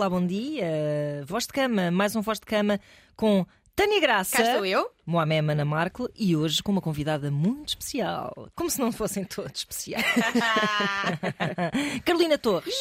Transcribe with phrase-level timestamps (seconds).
[0.00, 0.64] olá, bom dia.
[1.26, 2.80] Voz de cama, mais um voz de cama
[3.14, 3.44] com
[3.76, 4.90] Tânia Graça, Cá estou eu.
[5.04, 8.48] Moamé Mana Marco e hoje com uma convidada muito especial.
[8.54, 10.02] Como se não fossem todos especiais.
[12.02, 12.74] Carolina Torres.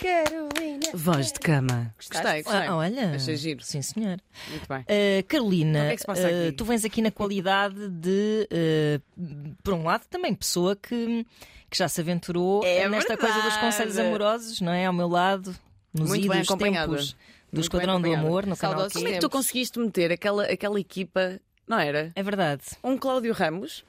[0.00, 0.80] Carolina.
[0.94, 1.94] Voz de cama.
[1.96, 2.66] Gostei, gostei.
[2.66, 3.10] Ah, olha.
[3.14, 3.62] Achei giro.
[3.62, 4.18] Sim, senhor.
[4.50, 4.80] Muito bem.
[4.80, 7.88] Uh, Carolina, Então, o que é que se passa uh, tu vens aqui na qualidade
[7.88, 11.24] de, uh, por um lado, também pessoa que,
[11.70, 13.64] que já se aventurou É nesta coisa dos verdade.
[13.64, 14.86] conselhos amorosos, não é?
[14.86, 15.54] Ao meu lado,
[15.94, 17.16] nos Muito idos tempos do
[17.52, 18.12] Muito Esquadrão do.
[18.12, 18.88] Amor no canal.
[18.90, 22.10] Como é que tu conseguiste meter aquela, aquela equipa, não era?
[22.14, 22.64] É verdade.
[22.82, 23.84] Um Cláudio Ramos,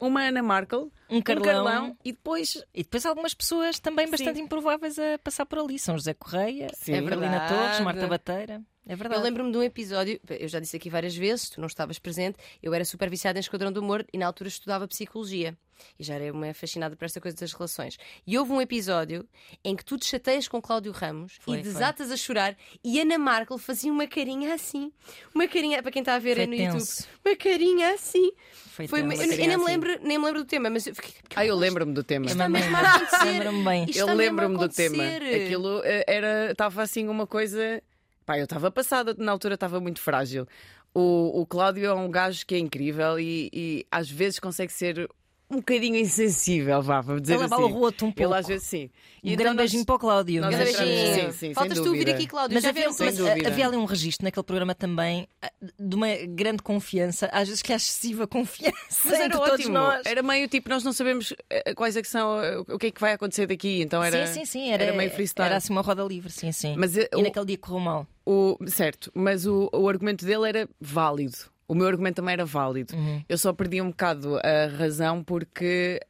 [0.00, 1.96] uma Ana Markel, Um Carlão.
[2.04, 2.62] e depois.
[2.72, 5.78] E depois algumas pessoas também bastante improváveis a passar por ali.
[5.78, 6.92] São José Correia, Sim.
[6.94, 7.54] é Carolina Verdade.
[7.54, 8.62] Torres, Marta Bateira.
[8.88, 9.20] É verdade.
[9.20, 12.38] Eu lembro-me de um episódio, eu já disse aqui várias vezes, tu não estavas presente,
[12.62, 15.56] eu era super viciada em Esquadrão do Humor e na altura estudava psicologia.
[15.98, 17.98] E já era uma fascinada por esta coisa das relações.
[18.26, 19.28] E houve um episódio
[19.62, 23.16] em que tu te chateias com Cláudio Ramos Foi, e desatas a chorar e Ana
[23.16, 24.90] Markel fazia uma carinha assim.
[25.34, 27.02] Uma carinha, para quem está a ver Foi aí no tenso.
[27.02, 28.32] YouTube, uma carinha assim.
[28.70, 29.22] Foi Foi, tenso.
[29.22, 29.64] eu, eu nem, me assim.
[29.64, 31.12] lembro, nem me lembro do tema, mas eu fiquei.
[31.36, 32.26] Ah, eu lembro-me do tema.
[32.26, 33.24] Está mesmo a acontecer.
[33.24, 33.86] Lembro-me bem.
[33.94, 35.04] Eu lembro-me do tema.
[35.04, 36.50] Aquilo eh, era.
[36.50, 37.82] Estava assim uma coisa.
[38.28, 40.46] Pá, eu estava passada, na altura estava muito frágil.
[40.92, 45.08] O, o Cláudio é um gajo que é incrível e, e às vezes consegue ser
[45.50, 47.54] um bocadinho insensível, vá, vamos dizer Ele assim.
[47.54, 48.22] abalou-te um pouco.
[48.32, 48.90] Ele às vezes sim.
[49.24, 50.40] Um grande beijinho para o Cláudio.
[50.42, 51.14] nós Grande beijinho.
[51.32, 52.10] sim, sim, Faltas sem tu vir dúvida.
[52.12, 52.54] aqui, Cláudio.
[52.54, 56.62] Mas já havia, mas, havia ali um registro naquele programa também ah, de uma grande
[56.62, 59.72] confiança, às vezes que há excessiva confiança Mas era ótimo.
[59.74, 60.06] nós.
[60.06, 62.90] Era meio tipo, nós não sabemos eh, quais é que são, eh, o que é
[62.90, 63.80] que vai acontecer daqui.
[63.80, 64.70] Então era, sim, sim, sim.
[64.70, 65.46] Era, era meio freestyle.
[65.46, 66.74] Era assim uma roda livre, sim, sim.
[66.76, 68.06] Mas, eh, e o- naquele dia correu mal.
[68.26, 71.36] O, certo, mas o, o argumento dele era válido.
[71.68, 72.96] O meu argumento também era válido.
[72.96, 73.22] Uhum.
[73.28, 76.00] Eu só perdi um bocado a razão porque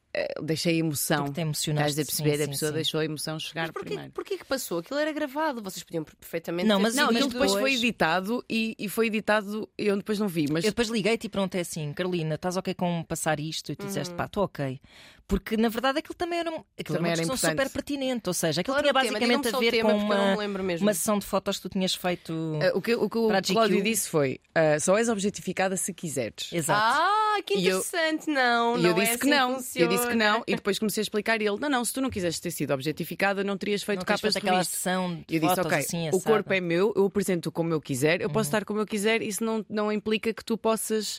[0.43, 1.25] deixei a emoção.
[1.25, 2.37] Porque te emocionaste, Estás a perceber?
[2.37, 2.75] sim, a sim, pessoa sim.
[2.75, 4.13] deixou a emoção chegar Mas porquê, primeiro.
[4.13, 4.79] porquê que passou?
[4.79, 6.69] Aquilo era gravado, vocês podiam perfeitamente.
[6.69, 10.47] Não, mas- Não, aquilo depois foi editado e, e foi editado eu depois não vi,
[10.51, 13.73] mas Eu depois liguei-te e perguntei assim, Carolina, estás ok com passar isto?
[13.73, 14.81] E tu disseste, pá, estou ok.
[15.27, 18.29] Porque na verdade aquilo também era, um- aquilo Também era era uma questão super pertinente.
[18.29, 20.37] Ou seja, aquilo Claro, tinha basicamente a ver tema, com não uma,
[20.81, 22.33] uma sessão de fotos que tu tinhas feito.
[22.63, 23.43] eh, o que, o, que o a.
[23.43, 26.51] Cláudio disse foi: eh, só és objetificada se quiseres.
[26.51, 26.81] Exato.
[26.83, 28.79] Ah, que E eu- interessante, não.
[28.79, 31.01] E não eu é disse que assim não, eu disse que não, e depois comecei
[31.01, 33.83] a explicar e ele: não, não, se tu não quisesses ter sido objetificada, não terias
[33.83, 36.61] feito não capas de aquela sessão de E eu disse, ok, assim, o corpo é
[36.61, 38.33] meu, eu apresento como eu quiser, eu Uhum.
[38.33, 41.19] posso estar como eu quiser, isso não, não implica que tu possas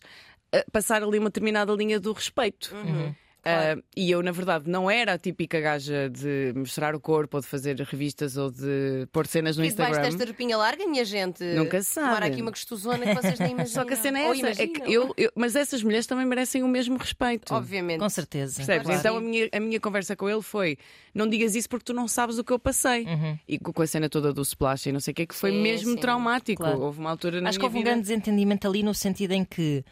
[0.51, 2.73] eh, passar ali uma determinada linha do respeito.
[2.75, 3.13] Uhum.
[3.45, 7.41] Ah, e eu, na verdade, não era a típica gaja de mostrar o corpo ou
[7.41, 10.09] de fazer revistas ou de pôr cenas no E debaixo Instagram.
[10.11, 11.43] desta roupinha larga, minha gente.
[11.55, 12.25] Nunca se sabe.
[12.27, 13.65] aqui uma gostosona que vocês nem imaginam.
[13.81, 16.63] Só que a cena é Ou essa, é eu, eu- mas essas mulheres também merecem
[16.63, 17.53] o mesmo respeito.
[17.53, 17.99] Obviamente.
[18.01, 18.57] Com certeza.
[18.57, 18.83] Percebes?
[18.85, 18.99] claro.
[18.99, 20.77] Então a minha, a minha conversa com ele foi:
[21.13, 23.05] não digas isso porque tu não sabes o que eu passei.
[23.05, 23.37] Uhum.
[23.47, 25.61] E com a cena toda do splash e não sei o que, que foi Sim,
[25.61, 25.97] mesmo sim.
[25.97, 26.61] traumático.
[26.61, 26.81] Claro.
[26.81, 27.91] Houve uma altura na Acho que houve um vida.
[27.91, 29.83] grande desentendimento ali no sentido em que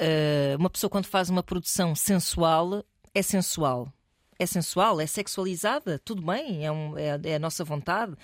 [0.00, 2.82] eh, uma pessoa, quando faz uma produção sensual,
[3.14, 3.92] é sensual.
[4.38, 8.14] É sensual, é sexualizada, tudo bem, é, um- é- é a nossa vontade.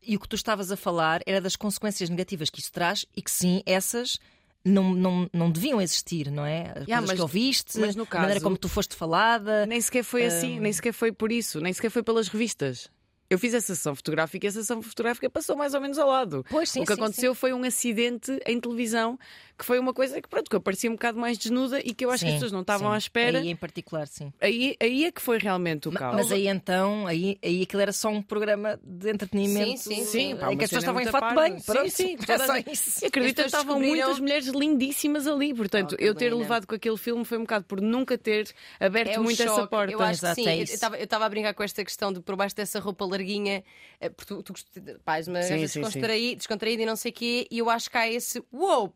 [0.00, 3.20] E o que tu estavas a falar era das consequências negativas que isso traz e
[3.22, 4.18] que sim, essas.
[4.66, 6.60] Não, não, não deviam existir, não é?
[6.62, 9.66] As Yeah, coisas mas- que ouviste, mas no a maneira caso- como tu foste falada.
[9.66, 12.88] Nem sequer foi assim, nem sequer foi por isso, nem sequer foi pelas revistas.
[13.28, 16.44] Eu fiz essa sessão fotográfica e a sessão fotográfica passou mais ou menos ao lado.
[16.48, 19.18] Pois, sim, o que sim, aconteceu foi um acidente em televisão
[19.56, 22.04] que foi uma coisa que, pronto, que eu parecia um bocado mais desnuda e que
[22.04, 22.94] eu acho que as Sim, pessoas não estavam sim.
[22.94, 23.38] à espera.
[23.38, 24.32] Aí em particular, sim.
[24.40, 26.14] Aí, aí é que foi realmente o caos.
[26.16, 30.36] Mas aí então, aí, aí aquilo era só um programa de entretenimento Sim, sim, Sim,
[30.36, 31.34] pá, em que as pessoas estavam em fato par.
[31.34, 31.58] banho.
[31.60, 33.04] Sim, Pronto, sim, é só isso.
[33.06, 35.54] Acredito que estavam descobriram- muitas mulheres lindíssimas ali.
[35.54, 38.48] Portanto, Oh, eu ter levado com aquele filme foi um bocado por nunca ter
[38.80, 39.70] aberto É muito essa choque.
[39.70, 39.92] porta.
[39.92, 40.48] Eu acho Exato, que sim.
[40.48, 40.84] é Eu- isso.
[40.86, 43.62] eu estava a brincar com esta questão de por baixo dessa roupa larguinha,
[44.00, 44.66] eh, porque tu, tu gost-
[45.04, 46.00] pá, és uma Sim, sim, sim.
[46.36, 48.88] descontraída e não sei o quê, e eu acho que há esse uou,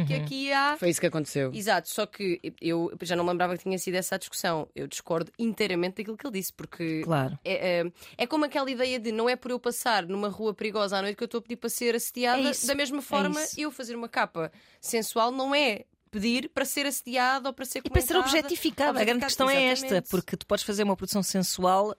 [0.00, 0.76] aí que aqui há.
[0.78, 1.50] Foi isso que aconteceu.
[1.54, 4.68] Exato, só que eu já não lembrava que tinha sido essa a discussão.
[4.74, 7.38] Eu discordo inteiramente daquilo que ele disse, porque Claro.
[7.44, 10.98] é, é, é como aquela ideia de não é por eu passar numa rua perigosa
[10.98, 12.40] à noite que eu estou a pedir para ser assediada.
[12.40, 13.60] É isso, da mesma forma, isso.
[13.60, 14.50] eu fazer uma capa
[14.80, 19.00] sensual não é pedir para ser assediada ou para ser E para ser objetificada.
[19.00, 20.08] A grande questão é esta, exatamente.
[20.08, 21.94] porque tu podes fazer uma produção sensual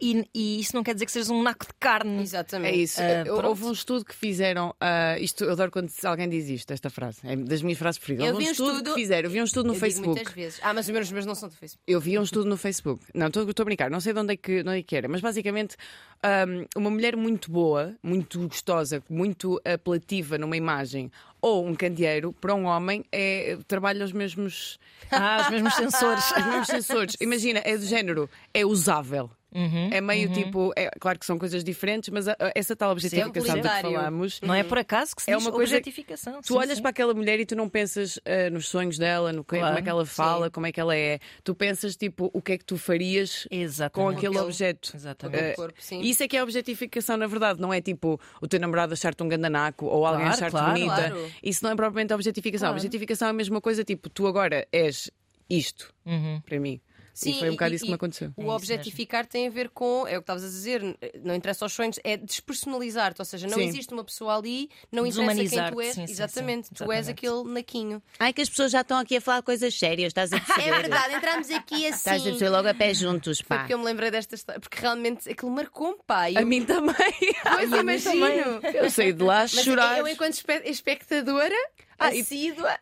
[0.00, 2.22] e, e isso não quer dizer que sejas um naco de carne.
[2.22, 2.74] Exatamente.
[2.74, 3.00] É isso.
[3.00, 3.48] Ah, Eu- pronto.
[3.48, 4.74] Houve um estudo que fizeram.
[4.80, 7.18] ah, isto, eu adoro quando alguém diz isto, esta frase.
[7.24, 8.26] É das minhas frases preferidas.
[8.26, 9.26] Eu Houve vi um um estudo, estudo- que fizeram.
[9.28, 10.14] Eu vi um estudo no Eu digo Facebook.
[10.16, 10.60] muitas vezes.
[10.62, 11.82] Ah, mas os meus, meus não são do Facebook.
[11.86, 13.04] Eu vi um estudo no Facebook.
[13.14, 15.08] Não, estou a brincar, não sei de onde é que, de onde é que era,
[15.08, 15.76] mas basicamente
[16.22, 21.10] ahm, uma mulher muito boa, muito gostosa, muito apelativa numa imagem,
[21.42, 24.78] Ou um candeeiro, para um homem, é, trabalha os mesmos,
[25.10, 26.30] Ah, os mesmos sensores.
[26.36, 27.16] os mesmos sensores.
[27.20, 29.30] Imagina, é do género, é usável.
[29.52, 32.92] Uhum, É meio tipo, é, claro que são coisas diferentes, mas a- a- essa tal
[32.92, 33.90] objetificação de que utilitário.
[33.94, 34.40] falamos.
[34.40, 36.40] Não é por acaso que se É diz uma coisa- objetificação.
[36.40, 36.82] Tu sim, olhas sim.
[36.82, 39.68] para aquela mulher e tu não pensas ah, nos sonhos dela, no que, como é
[39.70, 40.50] Claro, que ela fala, sim.
[40.52, 41.18] como é que ela é.
[41.42, 44.16] Tu pensas tipo o que é que tu farias com Exatamente.
[44.18, 44.92] aquele Aquele- objeto.
[44.94, 45.52] Exatamente.
[45.54, 46.00] O corpo, sim.
[46.00, 49.20] Isso é que é a objetificação, na verdade, não é tipo o teu namorado achar-te
[49.20, 50.72] um gandanaco ou alguém Claro, achar-te claro.
[50.74, 50.94] bonita.
[50.94, 51.29] Claro.
[51.42, 52.68] Isso não é propriamente a objetificação.
[52.68, 52.78] A Claro.
[52.80, 55.10] objetificação é a mesma coisa, tipo, tu agora és
[55.48, 56.40] isto, Uhum.
[56.44, 56.80] para mim.
[57.12, 58.32] Sim, e foi um bocado e- isso que me aconteceu.
[58.36, 60.82] O É objetificar tem a ver com, é o que estavas a dizer,
[61.22, 63.64] não interessa aos sonhos, é despersonalizar-te, ou seja, não Sim.
[63.68, 65.94] existe uma pessoa ali, não interessa quem tu és.
[65.94, 67.10] sim, sim, Exatamente, sim, tu és exatamente.
[67.26, 68.02] aquele naquinho.
[68.18, 70.68] Ai, que as pessoas já estão aqui a falar coisas sérias, estás a perceber?
[70.68, 71.96] É verdade, entramos aqui assim.
[71.96, 73.58] Estás a perceber logo a pé juntos, Foi pá.
[73.58, 76.30] porque eu me lembrei desta história, porque realmente aquilo marcou-me, pá.
[76.30, 76.94] e A eu- mim também.
[77.42, 78.60] Pois, imagino.
[78.74, 79.98] Eu saí de lá a Mas chorar.
[79.98, 81.54] eu, enquanto espe- espectadora,
[82.00, 82.24] Ah, e-.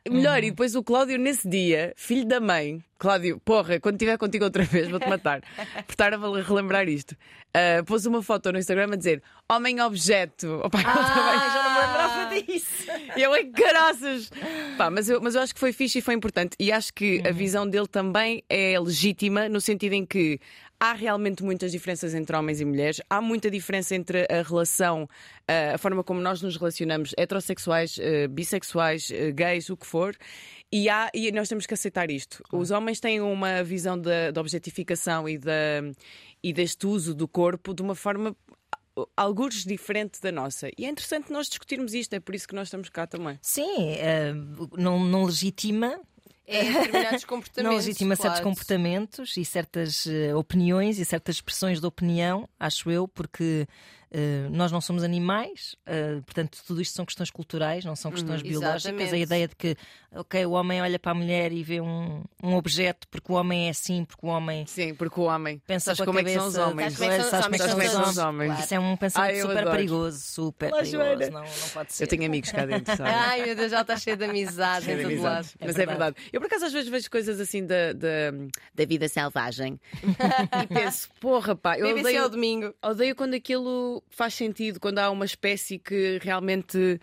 [0.09, 4.45] Melhor, e depois o Cláudio, nesse dia, filho da mãe, Cláudio, porra, quando estiver contigo
[4.45, 5.41] outra vez, vou-te matar,
[5.87, 7.17] por estar a relembrar isto.
[7.53, 10.61] ah, pôs uma foto no Instagram a dizer Homem Objeto.
[10.65, 12.85] Opa, também- já não me lembrava disso.
[13.17, 14.31] E eu, em caraças!
[14.77, 16.55] Pá, mas, eu, mas eu acho que foi fixe e foi importante.
[16.59, 20.39] E acho que a visão dele também é legítima, no sentido em que
[20.81, 25.09] há realmente muitas diferenças entre homens e mulheres, há muita diferença entre a relação,
[25.47, 30.17] ah, a forma como nós nos relacionamos, heterossexuais, ah, bissexuais, ah, gays, o que for.
[30.71, 32.43] E, há, e nós temos que aceitar isto.
[32.53, 35.83] Os homens têm uma visão da da objetificação e, da,
[36.43, 38.37] e deste uso do corpo de uma forma
[39.17, 40.69] alguns diferente da nossa.
[40.77, 43.39] E é interessante nós discutirmos isto, é por isso que nós estamos cá também.
[43.43, 44.33] Sim, eh,
[44.77, 46.01] não, não legitima.
[46.49, 47.71] É determinados comportamentos.
[47.71, 48.45] Não legitima certos claro.
[48.45, 53.69] comportamentos e certas eh, opiniões e certas expressões de opinião, acho eu, porque
[54.11, 58.43] eh, nós não somos animais, eh, portanto, tudo isto são questões culturais, não são questões
[58.43, 58.85] biológicas.
[58.87, 59.15] exatamente.
[59.15, 59.77] A ideia de que,
[60.15, 63.67] ok, o homem olha para a mulher e vê um, um objeto porque o homem
[63.67, 65.61] é assim, porque o homem Sim, porque o homem.
[65.67, 66.51] pensa com a como é que cabeça.
[66.51, 66.93] são os homens?
[66.95, 68.49] Sabes como é que são- é sabes são como é os são os homens.
[68.51, 68.65] homens?
[68.65, 69.71] Isso é um pensamento Ai, super adoro.
[69.77, 71.31] perigoso, super perigoso.
[71.33, 72.05] Não, não pode ser.
[72.05, 73.11] Eu tenho amigos cá dentro, sabe?
[73.11, 75.47] Ai meu Deus, já está cheio de amizade Cheio em de todo lado.
[75.59, 75.99] É Mas é verdade.
[75.99, 76.17] verdade.
[76.33, 78.09] Eu por acaso às vezes vejo coisas assim da, da,
[78.75, 79.79] da vida selvagem
[80.63, 85.79] e penso, porra, pá, eu odeio, odeio quando aquilo faz sentido, quando há uma espécie
[85.79, 87.01] que realmente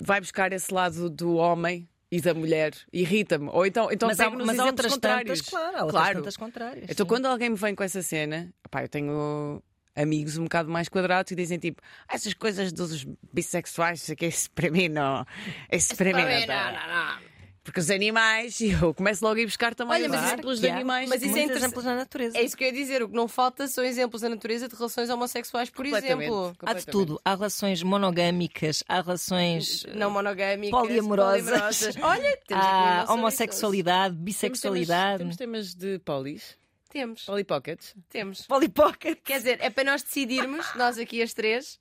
[0.00, 1.88] vai buscar esse lado do homem.
[2.10, 3.48] E da mulher, irrita-me.
[3.52, 5.40] Ou então, então mas há, mas há outras contrários.
[5.40, 6.18] tantas, claro, há outras Claro.
[6.20, 6.84] tantas contrárias.
[6.88, 7.08] Então, sim.
[7.08, 9.60] quando alguém me vem com essa cena, pá, eu tenho
[9.96, 14.26] amigos um bocado mais quadrados e dizem tipo, "Ah, essas coisas dos bissexuais, isso aqui,
[14.26, 15.26] isso para mim não.
[15.72, 16.46] Isso para mim não.
[16.46, 17.18] dá."
[17.64, 20.60] Porque os animais, e eu começo logo a ir buscar também Olha, os mas exemplos
[20.60, 21.08] de animais.
[21.08, 22.36] Mas isso é Muitos exemplos na natureza.
[22.38, 23.02] É isso que eu ia dizer.
[23.02, 26.56] O que não falta são exemplos da natureza de relações homossexuais, por Completamente, exemplo.
[26.62, 27.18] Há de tudo.
[27.24, 29.84] Há relações monogâmicas, há relações.
[29.94, 31.42] Não monogâmicas, Poliamorosas.
[31.42, 31.96] poliamorosas.
[32.04, 36.58] Olha, temos Há homossexualidade, Temos bissexualidade, temas, temos temas de polis,
[36.90, 37.94] Temos, polipockets.
[38.10, 38.42] temos.
[38.46, 39.18] polipocket.
[39.24, 41.80] Quer dizer, é para nós decidirmos, nós aqui as três,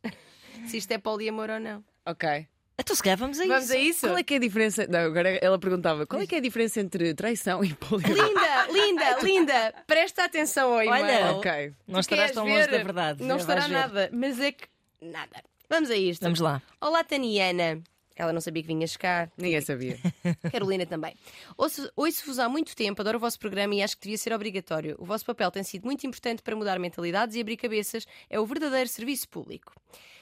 [0.65, 1.83] se isto é poliamor ou não.
[2.05, 2.47] Ok.
[2.79, 3.73] Então, se calhar, vamos a Vamos isso.
[3.73, 4.07] a isso?
[4.07, 4.87] Qual é que é a diferença?
[4.87, 8.27] Não, agora ela perguntava: qual é que é a diferença entre traição e poliamor?
[8.27, 9.73] Linda, linda, linda.
[9.85, 11.03] Presta atenção ao e-mail.
[11.05, 11.73] Olha, ok.
[11.87, 12.51] Não estarás Queres tão ver?
[12.55, 13.23] longe da verdade.
[13.23, 13.77] Não já estará vais ver.
[13.77, 14.65] nada, mas é que.
[15.01, 15.43] Nada.
[15.69, 16.21] Vamos a isto.
[16.23, 16.61] Vamos lá.
[16.81, 17.81] Olá, Taniana.
[18.15, 19.29] Ela não sabia que vinhas cá.
[19.37, 19.97] Ninguém sabia.
[20.51, 21.15] Carolina também.
[21.57, 24.95] Ouço- Ouço-vos há muito tempo, adoro o vosso programa e acho que devia ser obrigatório.
[24.99, 28.05] O vosso papel tem sido muito importante para mudar mentalidades e abrir cabeças.
[28.29, 29.73] É o verdadeiro serviço público.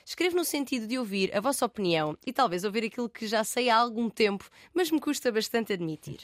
[0.03, 3.69] Escrevo no sentido de ouvir a vossa opinião e talvez ouvir aquilo que já sei
[3.69, 6.19] há algum tempo, mas me custa bastante admitir.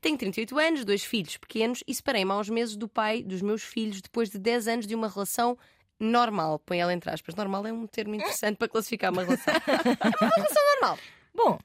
[0.00, 3.62] Tenho 38 anos, dois filhos pequenos e separei-me há uns meses do pai dos meus
[3.62, 5.56] filhos depois de 10 anos de uma relação
[6.00, 6.58] normal.
[6.60, 7.34] Põe ela entre aspas.
[7.34, 9.54] Normal é um termo interessante para classificar uma relação.
[9.54, 9.58] É
[10.24, 10.98] uma relação normal.
[11.32, 11.58] Bom,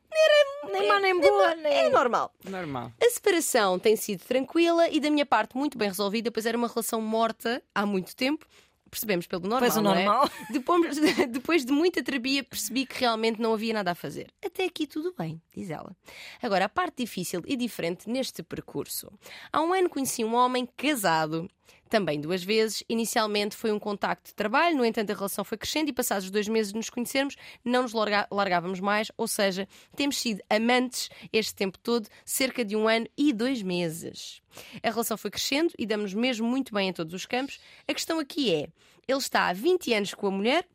[0.71, 1.89] nem má nem boa, É nem.
[1.89, 2.31] normal.
[2.47, 2.91] Normal.
[3.01, 6.67] A separação tem sido tranquila e da minha parte muito bem resolvida, pois era uma
[6.67, 8.45] relação morta há muito tempo.
[8.91, 9.59] Percebemos pelo normal.
[9.59, 10.05] Pois o não é?
[10.05, 10.29] normal.
[10.51, 10.97] Depois,
[11.29, 14.31] depois de muita terapia, percebi que realmente não havia nada a fazer.
[14.45, 15.93] Até aqui tudo bem, diz ela.
[16.41, 19.11] Agora, a parte difícil e diferente neste percurso.
[19.51, 21.49] Há um ano conheci um homem casado.
[21.89, 22.83] Também duas vezes.
[22.89, 26.31] Inicialmente foi um contacto de trabalho, no entanto, a relação foi crescendo e, passados os
[26.31, 29.11] dois meses de nos conhecermos, não nos larga- largávamos mais.
[29.17, 34.41] Ou seja, temos sido amantes este tempo todo, cerca de um ano e dois meses.
[34.81, 37.59] A relação foi crescendo e damos-nos mesmo muito bem em todos os campos.
[37.87, 38.67] A questão aqui é:
[39.07, 40.67] ele está há 20 anos com a mulher,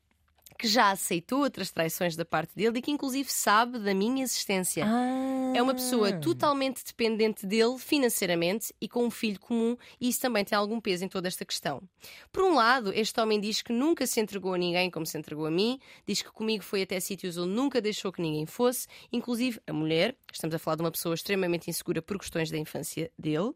[0.60, 4.84] que já aceitou outras traições da parte dele e que, inclusive, sabe da minha existência.
[4.86, 5.52] Ah.
[5.56, 10.44] É uma pessoa totalmente dependente dele financeiramente e com um filho comum, e isso também
[10.44, 11.82] tem algum peso em toda esta questão.
[12.30, 15.46] Por um lado, este homem diz que nunca se entregou a ninguém como se entregou
[15.46, 19.58] a mim, diz que comigo foi até sítios onde nunca deixou que ninguém fosse, inclusive
[19.66, 20.14] a mulher.
[20.30, 23.52] Estamos a falar de uma pessoa extremamente insegura por questões da infância dele.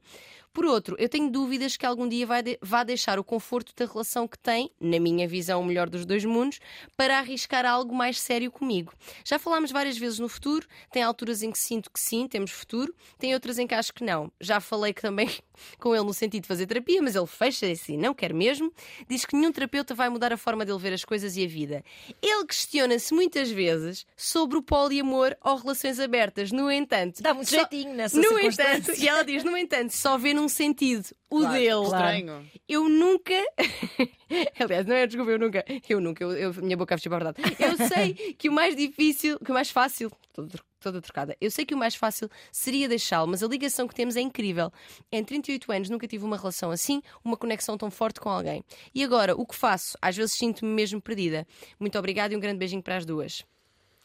[0.54, 3.84] Por outro, eu tenho dúvidas que algum dia vai de- vá deixar o conforto da
[3.90, 6.61] relação que tem, na minha visão, o melhor dos dois mundos,
[6.96, 8.92] para arriscar algo mais sério comigo.
[9.25, 12.94] Já falámos várias vezes no futuro, tem alturas em que sinto que sim, temos futuro,
[13.18, 14.30] tem outras em que acho que não.
[14.40, 15.28] Já falei que também
[15.80, 18.73] com ele no sentido de fazer terapia, mas ele fecha assim, não quer mesmo.
[19.08, 21.84] Diz que nenhum terapeuta vai mudar a forma dele ver as coisas e a vida.
[22.23, 26.52] Ele questiona-se muitas vezes sobre o poliamor ou relações abertas.
[26.52, 30.16] No entanto, Dá muito só- jeitinho nessa no entanto, e ela diz, no entanto, só
[30.16, 31.82] vê num sentido o Claro, dele.
[31.82, 32.50] Estranho.
[32.68, 33.34] Eu nunca.
[34.58, 35.64] Aliás, não é desculpa, eu nunca.
[35.88, 37.56] Eu nunca, eu, eu- minha boca fechou para a verdade.
[37.62, 40.10] Eu sei que o mais difícil, que o mais fácil.
[40.32, 41.36] Toda, toda trocada.
[41.40, 44.72] Eu sei que o mais fácil seria deixá-lo, mas a ligação que temos é incrível.
[45.12, 48.64] Em 38 anos nunca tive uma relação assim, uma conexão tão forte com alguém.
[48.94, 49.96] E agora, o que faço?
[50.02, 51.46] Às vezes sinto-me mesmo perdida.
[51.78, 53.44] Muito obrigada e um grande beijinho para as duas.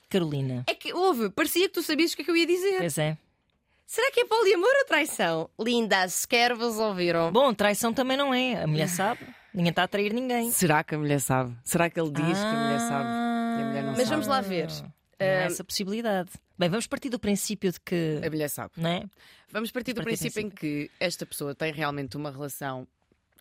[0.08, 0.64] Carolina.
[0.68, 2.78] É que houve, parecia que tu sabias o que é que eu ia dizer.
[2.78, 3.18] Pois é.
[3.92, 5.50] Será que é poliamor ou traição?
[5.60, 7.16] Lindas, quero-vos ouvir.
[7.32, 8.62] Bom, traição também não é.
[8.62, 9.22] A mulher sabe.
[9.52, 10.52] Ninguém está a trair ninguém.
[10.52, 11.58] Será que a mulher sabe?
[11.64, 13.10] Será que ele diz que a mulher sabe?
[13.10, 14.10] E a mulher não Mas sabe.
[14.12, 14.68] vamos lá ver.
[14.68, 16.30] Não há essa possibilidade.
[16.56, 18.22] Bem, vamos partir do princípio de que.
[18.24, 18.74] A mulher sabe.
[18.78, 19.06] Não é?
[19.52, 22.88] Vamos partir do Partir do princípio em que esta pessoa tem realmente uma relação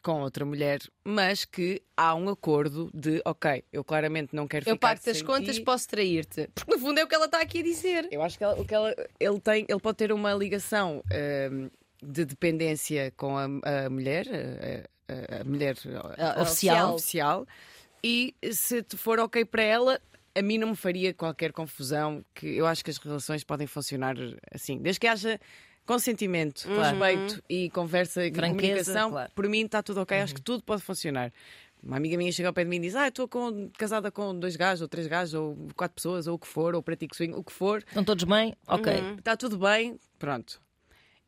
[0.02, 4.74] com outra mulher, mas que há um acordo de, ok, eu claramente não quero Eu
[4.74, 5.62] ficar pago-te as contas, ti.
[5.62, 6.48] posso trair-te.
[6.54, 8.08] Porque no fundo é o que ela está aqui a dizer.
[8.10, 11.02] Eu acho que, ela- o que ela- ele tem, ele pode ter uma ligação
[11.52, 11.70] hum,
[12.02, 14.26] de dependência com a, a mulher,
[15.08, 15.76] a, a- mulher
[16.16, 16.94] A- Oficial.
[16.94, 17.46] oficial,
[18.02, 20.00] e se for ok para ela,
[20.34, 24.14] a mim não me faria qualquer confusão, que eu acho que as relações podem funcionar
[24.54, 25.40] assim, desde que haja
[25.88, 26.98] consentimento, Claro.
[26.98, 29.32] respeito e conversa e comunicação, claro.
[29.34, 31.32] por mim está tudo ok, acho que tudo pode funcionar.
[31.82, 34.38] Uma amiga minha chega ao pé de mim e diz: Ah, estou com- casada com
[34.38, 37.32] dois gajos, ou três gajos, ou quatro pessoas, ou o que for, ou pratico swing,
[37.34, 37.78] o que for.
[37.86, 38.54] Estão todos bem?
[38.66, 38.92] Ok.
[39.18, 40.60] Está tudo bem, pronto.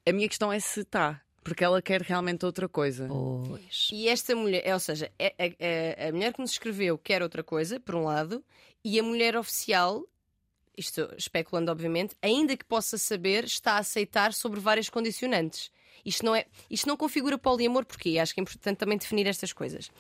[0.07, 3.07] A minha questão é se está, porque ela quer realmente outra coisa.
[3.09, 3.89] Pois.
[3.93, 7.23] E esta mulher, é, ou seja, é- é- é- a mulher que nos escreveu quer
[7.23, 8.45] outra coisa, por um lado,
[8.85, 10.03] e a mulher oficial,
[10.77, 15.71] isto especulando obviamente, ainda que possa saber, está a aceitar sobre várias condicionantes.
[16.05, 19.53] Isto não, é, isto não configura poliamor, porque acho que é importante também definir estas
[19.53, 19.91] coisas.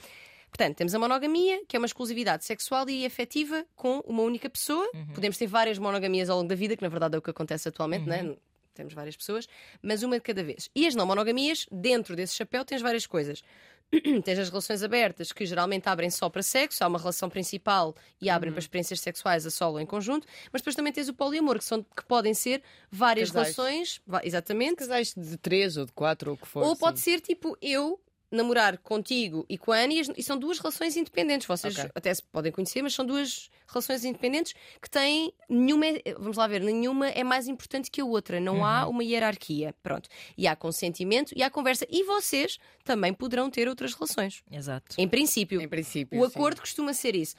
[0.49, 4.89] Portanto, temos a monogamia, que é uma exclusividade sexual e afetiva com uma única pessoa.
[5.15, 7.69] Podemos ter várias monogamias ao longo da vida, que na verdade é o que acontece
[7.69, 8.37] atualmente, não é?
[8.75, 9.47] Temos várias pessoas,
[9.83, 10.71] mas uma de cada vez.
[10.75, 13.43] E as não monogamias, dentro desse chapéu, tens várias coisas.
[14.25, 18.31] tens as relações abertas, que geralmente abrem só para sexo, há uma relação principal e
[18.31, 21.59] abrem para experiências sexuais a solo ou em conjunto, mas depois também tens o poliamor,
[21.59, 23.57] que, são, que podem ser várias Casais.
[23.57, 26.63] relações, exatamente, Casais de três ou de quatro ou o que for.
[26.63, 27.13] ou pode sim.
[27.13, 31.47] ser tipo eu namorar contigo e com a Annie e são duas relações independentes.
[31.47, 31.91] Vocês Ok.
[31.95, 35.87] até se podem conhecer, mas são duas relações independentes que têm nenhuma,
[36.19, 38.41] vamos lá ver, nenhuma é mais importante que a outra.
[38.41, 39.75] Não há uma hierarquia.
[39.83, 40.09] Pronto.
[40.37, 41.87] E há consentimento e há conversa.
[41.91, 44.43] E vocês também poderão ter outras relações.
[44.51, 44.97] Exato.
[44.99, 45.61] Em princípio.
[45.61, 46.21] Em princípio.
[46.21, 46.33] O sim.
[46.35, 47.35] acordo costuma ser isso.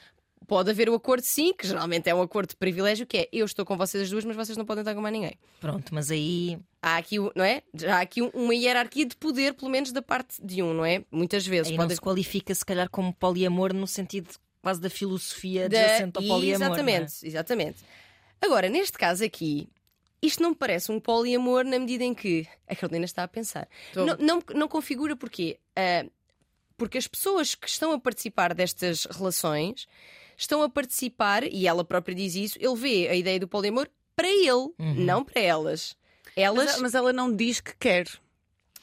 [0.46, 3.44] Pode haver o acordo sim, que geralmente é um acordo de privilégio, que é eu
[3.46, 5.38] estou com vocês as duas, mas vocês não podem estar com mais ninguém.
[5.60, 6.58] Pronto, mas aí.
[6.80, 7.62] Há aqui, não é?
[7.88, 11.04] Há aqui um- uma hierarquia de poder, pelo menos da parte de um, não é?
[11.10, 14.28] Muitas vezes Aí pode não se qualifica, se calhar, como poliamor no sentido
[14.60, 16.62] quase da filosofia da- adjacente ao poliamor.
[16.62, 16.66] é?
[16.66, 17.78] Exatamente, exatamente.
[18.40, 19.68] Agora, neste caso aqui,
[20.20, 23.68] isto não me parece um poliamor na medida em que a Carolina está a pensar.
[23.94, 25.58] Não, não, não configura porquê?
[25.76, 26.04] Ah,
[26.76, 29.86] porque as pessoas que estão a participar destas relações
[30.36, 34.28] estão a participar, e ela própria diz isso, ele vê a ideia do poliamor para
[34.28, 35.96] ele, não para elas.
[36.36, 36.72] Elas.
[36.72, 38.06] Mas, mas ela não diz que quer.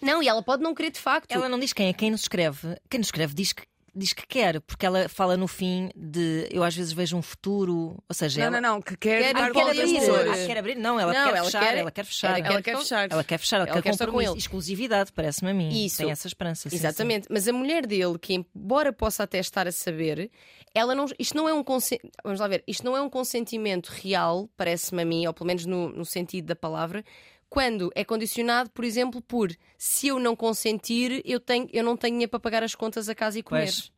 [0.02, 1.32] Não, e ela pode não querer de facto.
[1.32, 2.78] Ela não diz quem é, quem nos escreve.
[2.90, 3.64] Quem nos escreve diz que,
[3.96, 7.98] diz que quer, porque ela fala no fim de eu às vezes vejo um futuro,
[8.08, 9.98] ou seja, Não, ela não, não, que quer, Quer- Ah, quer abrir.
[10.00, 10.76] Ah, quer abrir?
[10.76, 12.28] Não, ela Não, quer ela fechar, quer- ela quer fechar.
[12.28, 13.12] ela Ela quer fechar.
[13.12, 14.38] Ela quer fechar, ela, Ela quer com ele.
[14.38, 15.86] exclusividade, parece-me a mim.
[15.86, 15.98] Isso.
[15.98, 16.70] Tem essa esperança.
[16.70, 16.86] sim, sim.
[16.86, 20.30] Exatamente, mas a mulher dele, que embora possa até estar a saber,
[20.74, 23.88] ela não, isto não é um consen- vamos lá ver, isto não é um consentimento
[23.90, 27.04] real, parece-me a mim, ou pelo menos no, no sentido da palavra,
[27.50, 32.14] quando é condicionado, por exemplo, por se eu não consentir, eu, tenho, eu não tenho
[32.14, 33.64] dinheiro para pagar as contas a casa e comer.
[33.64, 33.92] Pois.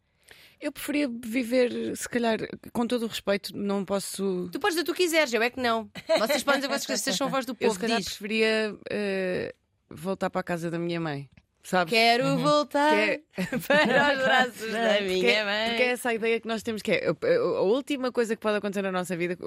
[0.60, 2.38] Eu preferia viver, se calhar,
[2.72, 4.48] com todo o respeito, não posso.
[4.52, 5.90] Tu podes dizer o que tu quiseres, eu é que não.
[6.20, 8.08] Vocês podem dizer que vocês são voz do Eu, povo, se calhar, diz.
[8.10, 9.56] preferia eh,
[9.90, 11.28] voltar para a casa da minha mãe.
[11.64, 11.92] Sabes?
[11.94, 13.24] Quero voltar Que
[13.68, 15.70] para os braços da Porque, minha mãe.
[15.70, 18.58] porque é essa a ideia que nós temos que é a, última coisa que pode
[18.58, 19.38] acontecer na nossa vida,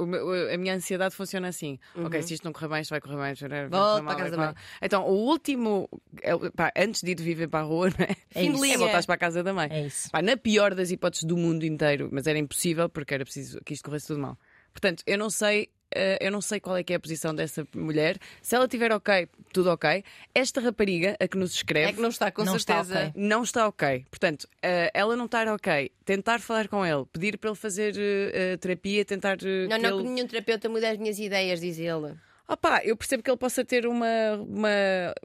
[0.52, 1.78] a minha ansiedade funciona assim.
[1.96, 3.68] Ok, se isto não correr bem, isto vai correr bem.
[3.68, 4.46] Volta mal, para a casa da mãe.
[4.46, 4.54] mal.
[4.82, 5.88] Então, o último,
[6.22, 8.16] é, pá, antes de ir viver para a rua, não é?
[8.34, 8.64] É isso.
[8.64, 9.68] é voltares para a casa da mãe.
[9.70, 10.10] É isso.
[10.10, 13.74] Pá, na pior das hipóteses do mundo inteiro, mas era impossível porque era preciso que
[13.74, 14.38] isto corresse tudo mal.
[14.72, 15.68] Portanto, eu não sei.
[15.94, 18.18] Eh, eu não sei qual é que é a posição dessa mulher.
[18.42, 20.02] Se ela estiver ok, tudo ok.
[20.34, 23.08] Esta rapariga, a que nos escreve, É que não está, com Não está certeza.
[23.08, 23.12] ok.
[23.22, 24.04] não está ok.
[24.10, 28.56] Portanto, eh, ela não estar ok, tentar falar com ele, pedir para ele fazer eh,
[28.58, 29.36] terapia, tentar.
[29.36, 30.02] Não, que não, ele...
[30.08, 32.14] que nenhum terapeuta muda as minhas ideias, diz ele.
[32.46, 34.06] Opá, eu percebo que ele possa ter uma,
[34.46, 34.68] uma,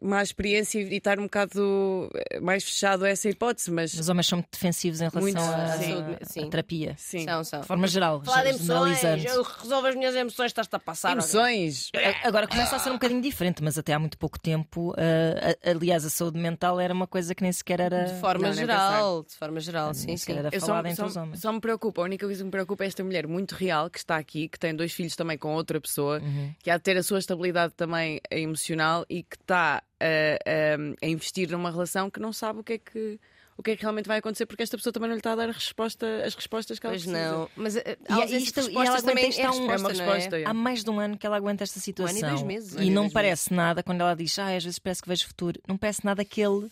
[0.02, 3.94] má experiência e estar um bocado eh, mais fechado a essa hipótese, mas.
[3.94, 5.94] Os homens são muito defensivos em relação Muito, à, sim.
[6.22, 6.48] à- Sim.
[6.48, 6.96] à terapia.
[6.98, 7.26] Sim.
[7.26, 7.60] São, são.
[7.62, 11.12] De forma geral, Falar de emoções, eu resolvo as minhas emoções, estás-te a passar.
[11.12, 11.90] Emoções.
[11.94, 15.70] A- Agora começa a ser um bocadinho diferente, mas até há muito pouco tempo, a-
[15.72, 18.06] aliás, a saúde mental era uma coisa que nem sequer era.
[18.06, 20.22] De forma Não, geral, de forma geral, sim, nem sim.
[20.22, 21.42] sequer era Eu só, falada entre só- os homens.
[21.42, 23.98] só me preocupa, a única coisa que me preocupa é esta mulher muito real que
[23.98, 26.54] está aqui, que tem dois filhos também com outra pessoa, Uhum.
[26.64, 31.08] que há de ter a sua estabilidade também emocional e que está a, a- a
[31.08, 33.20] investir numa relação que não sabe o que é que.
[33.58, 34.46] O que é que realmente vai acontecer?
[34.46, 36.94] Porque esta pessoa também não lhe está a dar a resposta, as respostas que ela
[36.94, 37.30] Pois precisa.
[37.34, 37.50] não.
[37.58, 40.40] Mas a, E isto- e ela também isto é há um- resposta, É uma resposta,
[40.40, 40.46] é.
[40.46, 42.18] Há mais de um ano que ela aguenta esta Um ano situação.
[42.18, 42.76] e dois meses.
[42.76, 45.28] E e não dois parece nada quando ela diz, ah, às vezes parece que vejo
[45.28, 45.60] futuro.
[45.68, 46.72] Não parece nada que ele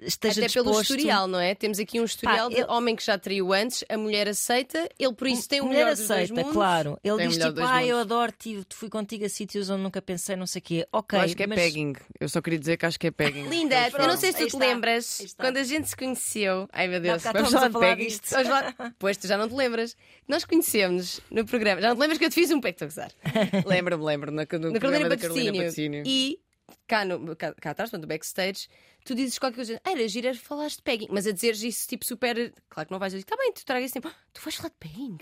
[0.00, 0.70] esteja Até disposto.
[0.70, 1.54] pelo historial, não é?
[1.54, 5.12] Temos aqui um historial de ele- homem que já traiu antes, a mulher aceita, ele
[5.14, 6.52] por isso tem o mulher melhor dos dois aceita, mundos.
[6.52, 6.98] claro.
[7.02, 8.12] Ele Tem diz tipo, ah, eu mundos.
[8.12, 10.86] adoro-te, fui contigo a sítios onde nunca pensei, não sei o quê.
[10.92, 11.58] Ok, Eu acho que é mas...
[11.58, 11.92] pegging.
[12.20, 13.46] Eu só queria dizer que acho que é pegging.
[13.48, 15.44] Linda, Eles eu não sei se tu te está, lembras está.
[15.44, 16.68] quando a gente se conheceu.
[16.72, 18.30] Ai meu Deus, bocado vamos falar falar de disto.
[18.30, 18.74] Vamos lá.
[18.98, 19.96] Pois tu já não te lembras.
[20.28, 21.80] Nós conhecemos no programa.
[21.80, 23.12] Já não te lembras que eu te fiz um pecto a gozar?
[23.66, 25.52] Lembro-me, lembro, no, no Na programa Carolina da Carolina.
[25.58, 26.02] Patrocínio.
[26.06, 26.38] E
[26.86, 28.68] cá, no, cá, cá atrás, portanto, no backstage,
[29.04, 29.80] tu dizes qualquer coisa.
[29.84, 31.08] Ah, era gira, falaste de pegging.
[31.10, 32.52] Mas a dizeres isso tipo super.
[32.68, 34.08] Claro que não vais dizer, tá bem, tu tragas tempo.
[34.08, 35.18] "Ah, Tu vais falar de pegging.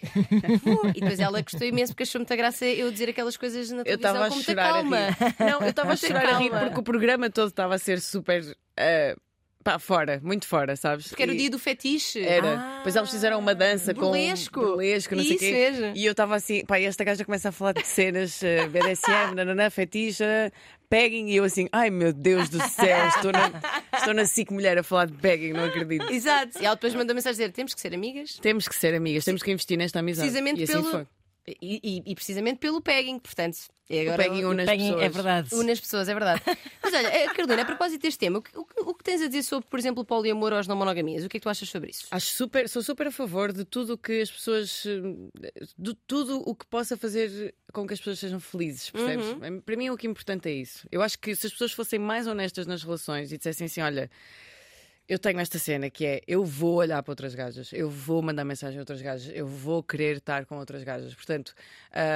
[0.94, 3.98] E depois ela gostou imenso porque achou muita graça eu dizer aquelas coisas na Eu
[3.98, 4.98] televisão com muita calma.
[5.38, 6.66] Não, eu estava a chorar a rir calma.
[6.66, 8.56] porque o programa todo estava a ser super.
[8.76, 9.16] eh,
[9.62, 11.08] pá, fora, muito fora, sabes?
[11.08, 12.22] Porque era o E- dia do fetiche.
[12.22, 12.58] Era.
[12.58, 14.60] Ah, Depois eles fizeram uma dança burlesco.
[14.60, 15.52] com burlesco, não sei o Isso quê.
[15.52, 15.92] mesmo.
[15.96, 19.34] E eu estava assim, pá, e esta gaja começa a falar de cenas eh, BDSM,
[19.36, 20.24] nananã, fetiche,
[20.88, 23.50] pegging, e eu assim, ai meu Deus do céu, estou na,
[23.96, 26.10] estou na SIC mulher a falar de pegging, não acredito.
[26.12, 26.60] Exato.
[26.60, 28.38] E ela depois mandou mensagem a dizer: temos que ser amigas.
[28.40, 30.28] Temos que ser amigas, temos que investir nesta amizade.
[30.28, 30.84] Precisamente e assim pelo.
[30.90, 31.06] foi.
[31.46, 33.56] E, e- e precisamente pelo pegging, portanto.
[33.90, 35.02] O agora pegging une as Peguem- pessoas.
[35.04, 35.54] é verdade.
[35.54, 36.40] une as pessoas, é verdade.
[36.82, 39.20] Mas olha, eh, Carolina, a propósito deste tema, o que, o que- o que tens
[39.20, 41.24] a dizer sobre, por exemplo, o poliamor ou as não monogamias?
[41.24, 42.06] O que é que tu achas sobre isso?
[42.12, 44.84] Acho super, sou super a favor de tudo o que as pessoas.
[45.78, 49.26] de tudo o que possa fazer com que as pessoas sejam felizes, percebes?
[49.26, 49.60] Uhum.
[49.60, 50.86] Para mim o que é importante é isso.
[50.92, 54.08] Eu acho que se as pessoas fossem mais honestas nas relações e dissessem assim: olha.
[55.08, 58.44] Eu tenho esta cena que é eu vou olhar para outras gajas, eu vou mandar
[58.44, 61.14] mensagem a outras gajas, eu vou querer estar com outras gajas.
[61.14, 61.52] Portanto,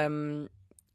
[0.09, 0.47] hum,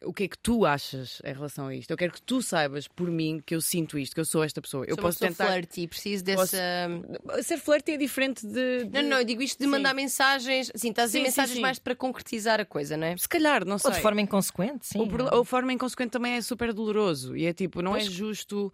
[0.05, 1.91] o que é que tu achas em relação a isto?
[1.93, 4.61] Eu quero que tu saibas por mim que eu sinto isto, que eu sou esta
[4.61, 4.85] pessoa.
[4.85, 5.53] Eu Sou uma posso pessoa tentar.
[5.53, 7.43] flirty, preciso Posso- dessa.
[7.43, 8.85] Ser flirty é diferente de.
[8.87, 9.71] de- Não, não, eu digo isto de Sim.
[9.71, 10.73] mandar mensagens.
[10.75, 11.61] Sim, estás a dizer mensagens sim.
[11.63, 13.17] mais para concretizar a coisa, não é?
[13.17, 13.91] Se calhar, não sei.
[13.91, 14.99] Ou de forma inconsequente, sim.
[14.99, 18.11] O pro- a forma inconsequente também é super doloroso e é tipo, não é Pois.
[18.13, 18.73] justo,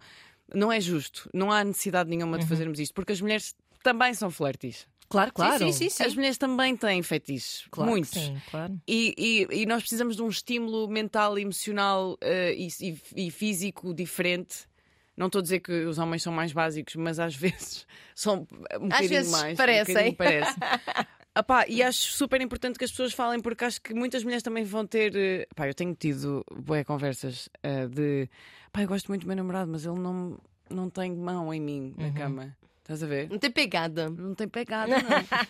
[0.53, 2.43] não é justo, não há necessidade nenhuma Uhum.
[2.43, 4.87] de fazermos isto, porque as mulheres também são flertis.
[5.07, 5.57] Claro, claro.
[5.65, 6.03] Sim, sim, sim.
[6.03, 8.11] As mulheres também têm fetiches, Claro muitos.
[8.11, 8.79] Sim, claro.
[8.87, 9.15] E,
[9.51, 12.15] e- e nós precisamos de um estímulo mental, emocional
[12.55, 14.68] e, e- e físico diferente.
[15.19, 18.47] Não estou a dizer que os homens são mais básicos, mas às vezes são
[18.79, 19.57] um bocadinho vezes mais.
[19.57, 20.09] parecem.
[20.11, 20.55] Um parece.
[21.35, 24.63] Apá, e acho super importante que as pessoas falem, porque acho que muitas mulheres também
[24.63, 25.13] vão ter.
[25.15, 28.29] eh, Pá, eu tenho tido boas conversas eh, de.
[28.71, 31.93] Pá, eu gosto muito do meu namorado, mas ele não, não tem mão em mim
[31.97, 32.55] na cama.
[32.89, 33.29] Estás a ver?
[33.29, 34.09] Não tem pegada.
[34.09, 34.95] Não tem pegada,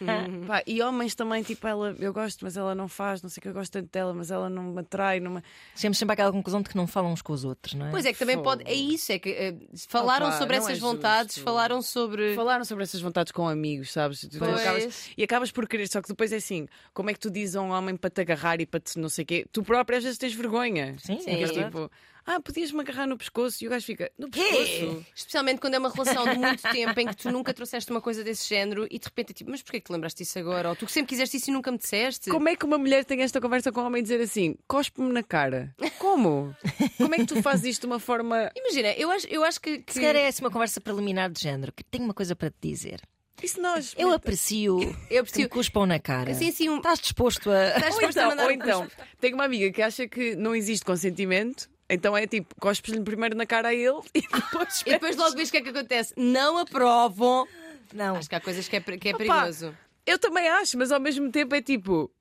[0.02, 0.42] não.
[0.46, 3.42] Pá, e homens também, tipo, ela, eu gosto, mas ela não faz, não sei o
[3.44, 5.22] que eu gosto tanto dela, mas ela não me atrai.
[5.22, 5.42] Não me...
[5.74, 7.92] Chegamos sempre àquela conclusão de que não falam uns com os outros, não é?
[7.92, 8.44] Pois é, que também Fogo.
[8.50, 8.64] pode.
[8.66, 9.56] É isso, é que eh,
[9.88, 11.46] falaram Opa, sobre essas é vontades, justo.
[11.46, 12.36] falaram sobre.
[12.36, 14.26] Falaram sobre essas vontades com amigos, sabes?
[14.26, 17.56] Acabas- e acabas por querer, só que depois é assim: como é que tu dizes
[17.56, 19.46] a um homem para te agarrar e para te não sei o quê?
[19.50, 20.98] Tu próprio às vezes tens vergonha.
[21.00, 21.32] Sim, Sim.
[21.32, 21.66] é verdade.
[21.68, 21.90] tipo,
[22.26, 25.06] ah, podias-me agarrar no pescoço e o gajo fica, no pescoço?
[25.16, 28.24] Especialmente quando é uma relação de muito tempo em que tu nunca trouxeste uma coisa
[28.24, 30.70] desse género e de repente é tipo, mas porquê que te lembraste disso agora?
[30.70, 32.30] Ou tu que sempre quiseste isso e nunca me disseste?
[32.30, 35.12] Como é que uma mulher tem esta conversa com um homem e dizer assim, cospe-me
[35.12, 35.74] na cara?
[35.98, 36.56] Como?
[36.98, 38.52] Como é que tu fazes isto de uma forma.
[38.56, 39.80] Imagina, eu acho, eu acho que.
[39.80, 39.94] que...
[39.94, 42.58] Se calhar é essa uma conversa preliminar de género, que tenho uma coisa para te
[42.62, 43.02] dizer.
[43.42, 43.94] Isso nós.
[43.98, 45.50] Eu aprecio Eu que me preciso.
[45.50, 46.32] cuspam na cara.
[46.32, 46.78] Assim, assim, um...
[46.78, 47.70] Estás disposto a.
[47.78, 49.02] Estás Ou a então, mandar ou um então cuspe?
[49.20, 53.46] tenho uma amiga que acha que não existe consentimento Então é tipo, cospes-lhe primeiro na
[53.46, 54.82] cara a ele e depois.
[54.86, 56.14] E depois logo vês o que é que acontece.
[56.16, 57.48] Não aprovam.
[57.94, 58.16] Não.
[58.16, 59.76] Acho que há coisas que é, que é Opa, perigoso.
[60.06, 62.12] Eu também acho, mas ao mesmo tempo é tipo.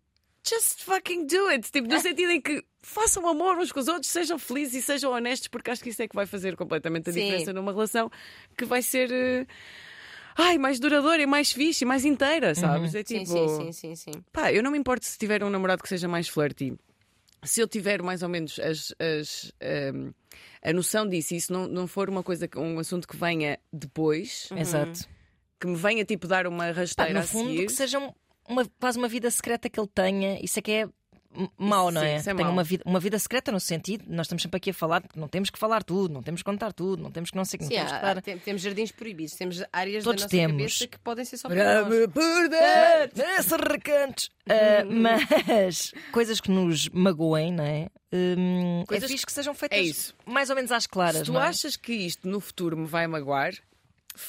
[0.48, 1.70] Just fucking do it.
[1.70, 5.12] Tipo, no sentido em que façam amor uns com os outros, sejam felizes e sejam
[5.12, 7.20] honestos, porque acho que isso é que vai fazer completamente a Sim.
[7.20, 8.10] diferença numa relação
[8.56, 9.10] que vai ser.
[9.12, 9.46] eh,
[10.40, 12.94] Ai, mais duradoura e mais fixe e mais inteira, sabes?
[12.94, 13.04] É Uhum.
[13.04, 13.26] Sim, tipo.
[13.26, 14.24] sim, sim, sim, sim.
[14.32, 16.78] Pá, eu não me importo se tiver um namorado que seja mais flirty.
[17.44, 20.10] Se eu tiver mais ou menos as, as, ehm,
[20.62, 24.48] a noção disso, e isso não, não for uma coisa, um assunto que venha depois,
[24.56, 25.08] Exato.
[25.60, 27.66] que me venha tipo dar uma Pá, rasteira no a fundo, seguir.
[27.66, 28.12] que seja um-
[28.48, 30.88] uma, quase uma vida secreta que ele tenha, isso é que é
[31.56, 32.16] mau, não Sim, é?
[32.16, 32.52] isso é Tem mau.
[32.52, 35.28] uma vida, uma vida secreta no sentido, nós estamos sempre aqui a falar que não
[35.28, 37.68] temos que falar tudo, não temos que contar tudo, não temos que não sei, não
[37.68, 40.56] Sim, temos que há- temos jardins proibidos, temos áreas Todos da nossa temos.
[40.56, 41.88] cabeça que podem ser só para nós.
[42.12, 44.30] Perder nesses recantos.
[44.48, 47.88] Ah, mas coisas que nos magoem, não é?
[48.12, 50.14] Hum, Coisas é fixe que sejam feitas É isso.
[50.24, 51.18] mais ou menos às claras.
[51.18, 51.46] Se tu não é?
[51.48, 53.52] achas que isto no futuro me vai magoar,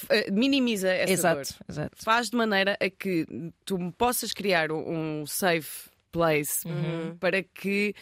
[0.09, 1.65] eh, minimiza essa Exato, dor.
[1.69, 1.91] exato.
[2.03, 3.25] Faz de maneira a que
[3.65, 6.67] tu possas criar um um safe place
[7.19, 7.93] para que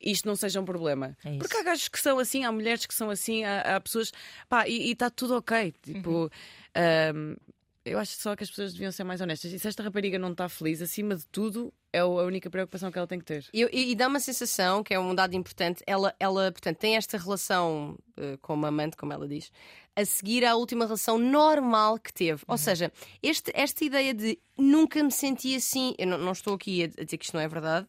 [0.00, 1.16] isto não seja um problema.
[1.24, 1.36] É.
[1.38, 4.12] Porque há gajos que são assim, há mulheres que são assim, há, há pessoas.
[4.48, 5.72] Pá, e está tudo ok.
[5.82, 6.10] Tipo.
[6.10, 6.28] Uhum.
[6.74, 7.36] ahm,
[7.84, 9.52] eu acho só que as pessoas deviam ser mais honestas.
[9.52, 12.96] E se esta rapariga não está feliz, acima de tudo, é a única preocupação que
[12.98, 13.44] ela tem que ter.
[13.52, 16.94] E, e- e dá uma sensação, que é um dado importante, ela, ela portanto, tem
[16.96, 19.50] esta relação eh, com uma amante, como ela diz,
[19.94, 22.42] a seguir à última relação normal que teve.
[22.48, 26.84] Ou seja, este- esta ideia de nunca me senti assim, eu não, não estou aqui
[26.84, 27.86] a, dizer que isto não é verdade.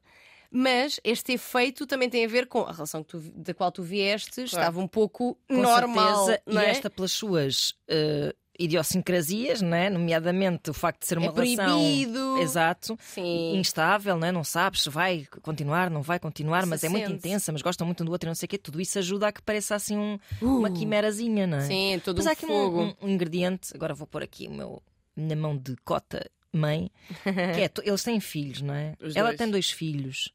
[0.55, 4.41] Mas este efeito também tem a ver com a relação tu- da qual tu vieste,
[4.43, 6.25] estava um pouco Com normal.
[6.27, 6.69] certeza, não e é?
[6.69, 9.89] esta pelas suas eh, idiosincrasias, não é?
[9.89, 12.37] nomeadamente o facto de ser uma É relação proibido.
[12.37, 13.57] exato, Sim.
[13.57, 14.31] instável, não, é?
[14.31, 17.15] não sabes se vai continuar, não vai continuar, Se mas é muito sente.
[17.27, 18.57] intensa, mas gostam muito um do outro e não sei o quê.
[18.57, 21.61] Tudo isso ajuda a que pareça assim um- uma quimerazinha, não é?
[21.61, 22.95] Sim, todo Mas um há aqui um, fogo.
[23.01, 24.83] um- ingrediente, agora vou pôr aqui o meu
[25.15, 26.91] na mão de cota mãe,
[27.23, 27.29] que
[27.61, 28.95] é, eles têm filhos, não é?
[29.01, 29.37] Os Ela dois.
[29.37, 30.31] tem dois filhos.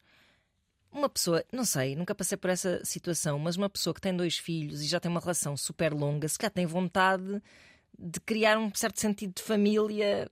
[0.90, 4.38] Uma pessoa, não sei, nunca passei por essa situação, mas uma pessoa que tem dois
[4.38, 7.40] filhos e já tem uma relação super longa, se calhar tem vontade
[7.96, 10.28] de criar um certo sentido de família,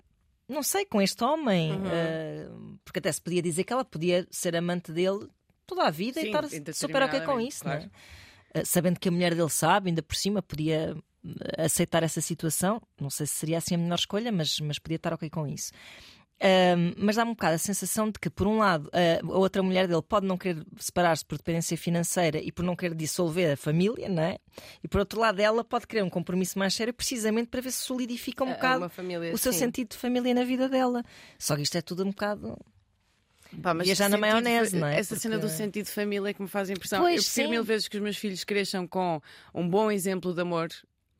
[0.49, 1.73] não sei, com este homem.
[1.73, 1.87] Uhum.
[1.87, 2.49] eh,
[2.85, 5.29] porque até se podia dizer que ela podia ser amante dele
[5.67, 7.77] toda a vida Sim, e estar super ok com isso, não é?
[7.79, 7.91] claro.
[8.55, 12.81] Uh, sabendo que a mulher dele sabe, ainda por cima podia uh, aceitar essa situação.
[12.99, 15.73] Não sei se seria assim a melhor escolha, mas, mas podia estar ok com isso.
[16.39, 19.89] Um, mas dá-me um bocado a sensação de que, por um lado, a outra mulher
[19.89, 24.07] dele pode não querer separar-se por dependência financeira e por não querer dissolver a família,
[24.09, 24.37] não é?
[24.85, 27.79] E por outro lado, ela pode querer um compromisso mais sério precisamente para ver se
[27.83, 29.61] solidifica um É bocado família, o seu sim.
[29.61, 31.03] sentido de família na vida dela.
[31.39, 32.59] Só que isto é tudo um bocado.
[33.63, 34.99] Pá, mas Viajar na sentido- maionese, não é?
[34.99, 37.01] Essa cena do Porque- sentido de família é que me faz impressão.
[37.01, 37.51] Pois, eu prefiro sim.
[37.51, 39.23] mil vezes que os meus filhos cresçam com
[39.55, 40.69] um bom exemplo de amor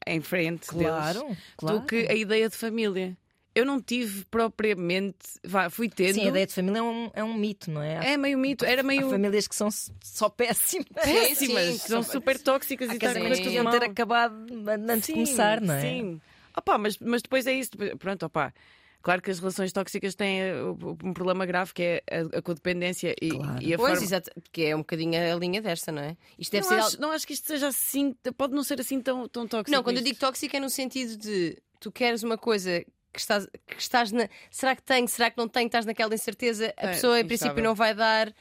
[0.07, 1.79] em frente deles Claro, claro.
[1.81, 3.17] do que a ideia de família.
[3.57, 5.17] Eu não tive propriamente.
[5.45, 6.15] Vá, fui tendo.
[6.15, 8.13] Sim, a ideia de família é um, é um mito, não é?
[8.13, 8.65] É meio mito.
[8.65, 9.09] Era Há meio.
[9.09, 10.87] famílias que são só péssimas.
[11.03, 11.63] péssimas.
[11.65, 14.35] sim, são super tóxicas e Casamentos tá que deviam ter acabado
[14.91, 15.81] antes de começar, não é?
[15.81, 16.21] Sim.
[16.57, 17.71] Opá, mas, mas depois é isso.
[17.99, 18.53] Pronto, opá.
[19.03, 20.55] Claro que as relações tóxicas têm eh,
[21.05, 23.63] um problema grave que é a, a codependência e, Claro.
[23.63, 24.05] e a Pois, forma.
[24.05, 26.17] exato, porque é um bocadinho a linha desta, não é?
[26.37, 26.75] Isto deve não, ser.
[26.81, 29.71] acho, algo- não acho que isto seja assim, pode não ser assim tão, tão tóxico.
[29.71, 30.09] Não, quando eu isto.
[30.09, 32.85] digo tóxico é no sentido de tu queres uma coisa
[33.17, 34.29] que estás, que estás na.
[34.51, 35.09] Será que tenho?
[35.09, 35.67] Será que não tenho?
[35.67, 38.33] Estás naquela incerteza, a É, pessoa em princípio não vai dar.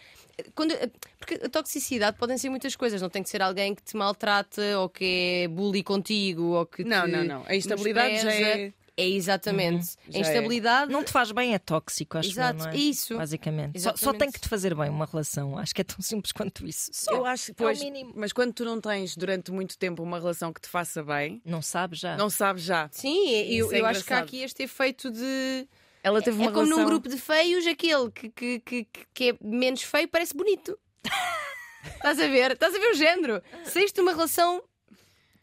[0.54, 0.76] Quando,
[1.18, 4.62] porque a toxicidade podem ser muitas coisas, não tem que ser alguém que te maltrata
[4.80, 7.44] ou que é bully contigo ou que Não, não, não.
[7.48, 9.86] A instabilidade já é- É exatamente.
[10.08, 10.22] já a é.
[10.22, 10.92] instabilidade.
[10.92, 12.78] Não te faz bem, é tóxico, acho Exato, eu, não é?
[12.78, 13.18] isso.
[13.18, 13.80] Basicamente.
[13.80, 15.58] Só, só tem que te fazer bem uma relação.
[15.58, 16.90] Acho que é tão simples quanto isso.
[16.94, 17.12] Só.
[17.12, 18.14] Eu acho que É o pois, mínimo.
[18.16, 21.62] mas quando tu não tens durante muito tempo uma relação que te faça bem, Não
[21.62, 22.16] sabes já.
[22.16, 22.88] não sabes já.
[22.92, 25.68] Sim, eu, é eu acho que há aqui este efeito de.
[26.02, 26.80] Ela teve uma é como relação.
[26.80, 30.78] num grupo de feios, aquele que, que, que, que é menos feio parece bonito.
[31.98, 32.52] Estás a ver?
[32.52, 33.42] Estás a ver o género?
[33.64, 34.64] Saíste de uma relação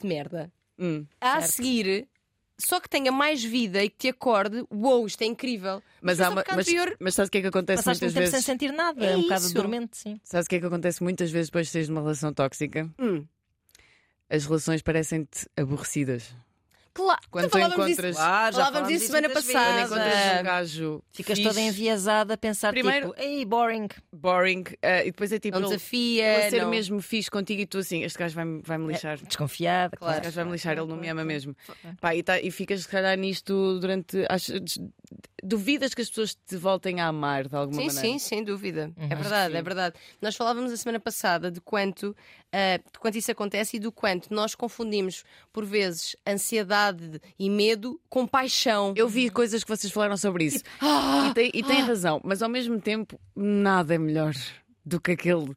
[0.01, 0.53] de merda.
[0.79, 1.05] Hum.
[1.21, 1.53] A Certo.
[1.53, 2.09] seguir,
[2.59, 5.83] só que tenha mais vida e que te acorde, uou, isto é incrível.
[6.01, 8.13] Mas, Mas há uma, a mas, anterior- mas sabes o que é que acontece muitas
[8.13, 8.45] sem vezes?
[8.45, 9.05] sentir nada.
[9.05, 9.55] É um bocado isso.
[9.55, 10.21] dormente, sim.
[10.23, 12.89] Sabes o que é que acontece muitas vezes depois de teres uma relação tóxica?
[12.99, 13.25] Hum.
[14.31, 16.35] As relações parecem-te aborrecidas.
[16.95, 19.81] Claro, Quando então tu falávamos encontras- disso, Claro, já falávamos disso semana muitas Quando passada.
[19.83, 23.89] encontras um gajo Ficas fixe, toda enviesada a pensar, Primeiro- tipo, ei, boring.
[24.13, 26.25] boring, eh, e depois é tipo Não ele, desafia.
[26.25, 26.71] ele a ser não...
[26.71, 29.17] mesmo fixe contigo e tu assim, este gajo vai-me vai -me lixar.
[29.19, 30.15] Desconfiada, Claro.
[30.17, 31.57] Este gajo vai-me lixar, ele não me ama mesmo.
[32.01, 34.27] Pá, e, tá- e ficas se calhar nisto durante.
[34.29, 34.53] acho-
[35.43, 38.09] duvidas que as pessoas te voltem a amar de alguma Sim, maneira?
[38.09, 38.93] sim, sem dúvida.
[38.97, 39.09] Uhum.
[39.11, 39.97] É verdade, é verdade.
[40.21, 42.15] Nós falávamos a semana passada de quanto,
[42.53, 48.01] ah, de quanto isso acontece e do quanto nós confundimos, por vezes, ansiedade e medo
[48.09, 48.95] com paixão.
[48.97, 50.63] Eu vi coisas que vocês falaram sobre isso.
[50.81, 51.29] Ah!
[51.31, 54.35] e tem, e tem razão, mas ao mesmo tempo, nada é melhor
[54.85, 55.55] do que aquele.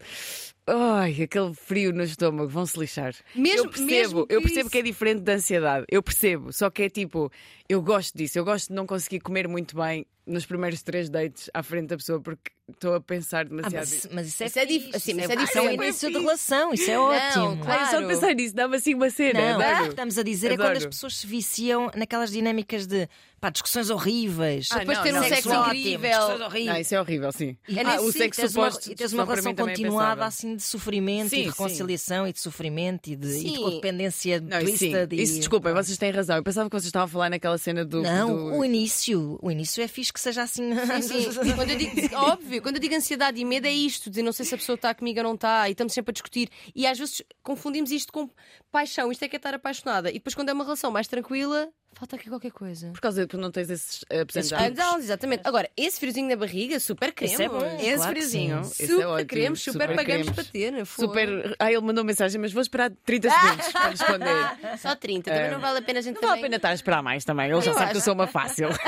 [0.67, 3.13] Ai, aquele frio no estômago, vão-se lixar.
[3.36, 5.86] Mesmo- eu percebo, mesmo que eu percebo isso- que é diferente da ansiedade.
[5.91, 7.32] Eu percebo, só que é tipo,
[7.69, 11.49] eu gosto disso, eu gosto de não conseguir comer muito bem nos primeiros três dates
[11.53, 13.75] à frente da pessoa porque estou a pensar Ah, demasiado.
[13.88, 15.63] mas, mas isso é, Isso é dif- assim, isso mas é, é isso é o
[15.69, 15.83] diferente.
[15.83, 17.63] início de É relação, isso é Não, ótimo.
[17.63, 17.81] claro.
[17.83, 19.39] Ai, só de pensar nisso dá-me assim uma cena.
[19.51, 19.89] Não, o que adoro.
[19.89, 20.89] estamos a dizer é quando as Adoro.
[20.89, 23.07] pessoas se viciam naquelas dinâmicas de
[23.39, 24.67] pá, discussões horríveis.
[24.71, 25.67] Ah, Depois não, ter um não, sexo não.
[25.67, 26.39] incrível.
[26.65, 27.55] Não, isso é horrível, sim.
[27.67, 30.25] E- É ah, o sim, sexo tens uma, suposto e tens uma relação é continuada
[30.25, 31.43] assim de sofrimento Sim, e sim.
[31.43, 33.55] de reconciliação e de sofrimento e de, e de Sim.
[33.57, 34.91] codependência Não, isso sim.
[35.11, 36.35] e- Isso, desculpem, vocês têm razão.
[36.38, 38.01] Eu pensava que vocês estavam a falar naquela cena do.
[38.01, 39.38] Não, o início.
[39.39, 40.71] O início é fixe que seja assim.
[41.01, 41.54] Sim, sim.
[41.54, 44.45] Quando eu digo, óbvio, quando eu digo ansiedade e medo é isto, de não sei
[44.45, 46.49] se a pessoa está comigo ou não está, e estamos sempre a discutir.
[46.73, 48.30] E às vezes confundimos isto com
[48.71, 50.10] paixão, isto é que é estar apaixonada.
[50.10, 52.91] E depois, quando é uma relação mais tranquila, falta aqui qualquer coisa.
[52.91, 54.67] Por causa de que não tens esses uh, Esses Ah,
[54.99, 55.41] exatamente.
[55.45, 57.39] Agora, esse friozinho na barriga, super queremos.
[57.39, 57.65] Isso é bom.
[57.79, 58.63] Esse Claro que friozinho.
[58.65, 58.71] sim.
[58.84, 59.27] esse Super é ótimo.
[59.27, 60.86] queremos, super, pagamos para ter.
[60.86, 61.05] foi?
[61.08, 61.55] Super.
[61.58, 64.77] Ah, ele mandou mensagem, mas vou esperar 30 segundos para responder.
[64.79, 65.51] Só 30, também É.
[65.51, 67.23] não vale a pena a gente Não vale a também- pena estar a esperar mais
[67.25, 67.49] também.
[67.49, 68.05] Ele já Eu sabe que eu acho.
[68.05, 68.67] sou uma fácil.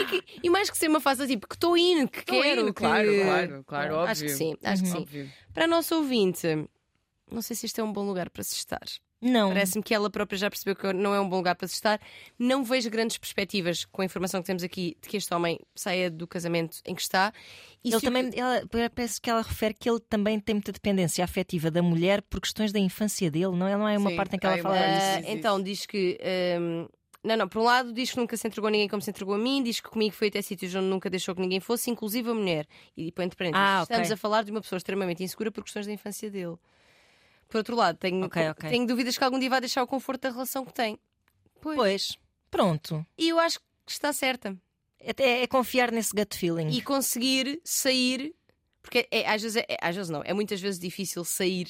[0.00, 2.60] E, que- e mais que ser uma fase assim, porque estou indo, que Estou quero.
[2.62, 4.10] indo, que- claro, claro, claro, óbvio.
[4.12, 4.98] Acho que sim, acho que sim.
[4.98, 5.30] Óbvio.
[5.52, 6.46] Para a nossa ouvinte,
[7.30, 8.80] não sei se isto é um bom lugar para se estar.
[9.22, 9.48] Não.
[9.50, 12.00] Parece-me que ela própria já percebeu que não é um bom lugar para se estar.
[12.36, 16.10] Não vejo grandes perspectivas com a informação que temos aqui de que este homem saia
[16.10, 17.32] do casamento em que está.
[17.84, 18.62] E Ele também, que- ela,
[18.94, 22.72] parece que ela refere que ele também tem muita dependência afetiva da mulher por questões
[22.72, 23.76] da infância dele, não é?
[23.76, 24.76] Não é uma Sim, parte em que ela fala.
[24.76, 25.36] Ah, diz isso.
[25.36, 26.18] então diz que.
[26.60, 26.88] hum,
[27.24, 29.36] não, não, por um lado diz que nunca se entregou a ninguém como se entregou
[29.36, 32.28] a mim, diz que comigo foi até sítios onde nunca deixou que ninguém fosse, inclusive
[32.28, 32.66] a mulher.
[32.96, 33.94] E põe entre parênteses, Ah, ok.
[33.94, 36.56] estamos a falar de uma pessoa extremamente insegura por questões da infância dele.
[37.52, 38.70] Por outro lado, tenho, Ok, ok.
[38.70, 40.98] tenho dúvidas que algum dia vai deixar o conforto da relação que tem.
[41.60, 41.76] Pois.
[41.76, 42.18] Pois,
[42.50, 43.04] pronto.
[43.18, 44.56] E eu acho que está certa.
[44.98, 46.70] É, é confiar nesse gut feeling.
[46.70, 48.34] E conseguir sair,
[48.80, 51.68] porque é, às, vezes é, às vezes não, é muitas vezes difícil sair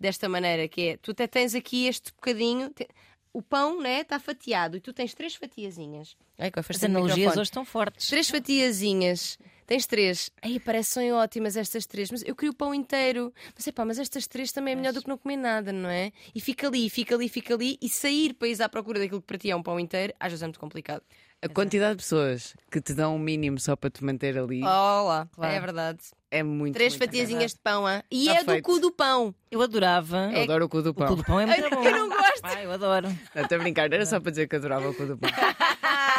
[0.00, 2.88] desta maneira que é, tu até tens aqui este bocadinho, te-
[3.30, 6.16] o pão né, está fatiado e tu tens três fatiazinhas.
[6.38, 8.06] Ai, As analogias hoje estão fortes.
[8.08, 9.38] Três fatiazinhas.
[9.68, 10.30] Tens três.
[10.40, 13.30] Aí parecem ótimas estas três, mas eu queria o pão inteiro.
[13.54, 15.90] Mas é pá, mas estas três também é melhor do que não comer nada, não
[15.90, 16.10] é?
[16.34, 17.76] E fica ali, fica ali, fica ali.
[17.82, 20.32] E sair para ir à procura daquilo que para ti é um pão inteiro, às
[20.32, 21.02] vezes é muito complicado.
[21.42, 25.28] A quantidade de pessoas que te dão o mínimo só para te manter ali Olá,
[25.32, 25.52] Claro.
[25.54, 25.98] é verdade.
[26.32, 26.74] é muito.
[26.74, 28.02] Três muito fatiazinhas de pão, ah?
[28.10, 28.64] E Tá é do feito.
[28.64, 29.32] cu do pão.
[29.50, 30.30] Eu adorava.
[30.32, 31.06] Eu adoro o cu do O pão.
[31.08, 31.84] cu do pão é muito bom.
[31.84, 32.40] Eu não gosto.
[32.42, 33.08] Pá, eu adoro.
[33.34, 35.30] Não, estou a brincar, era só para dizer que adorava o cu do pão.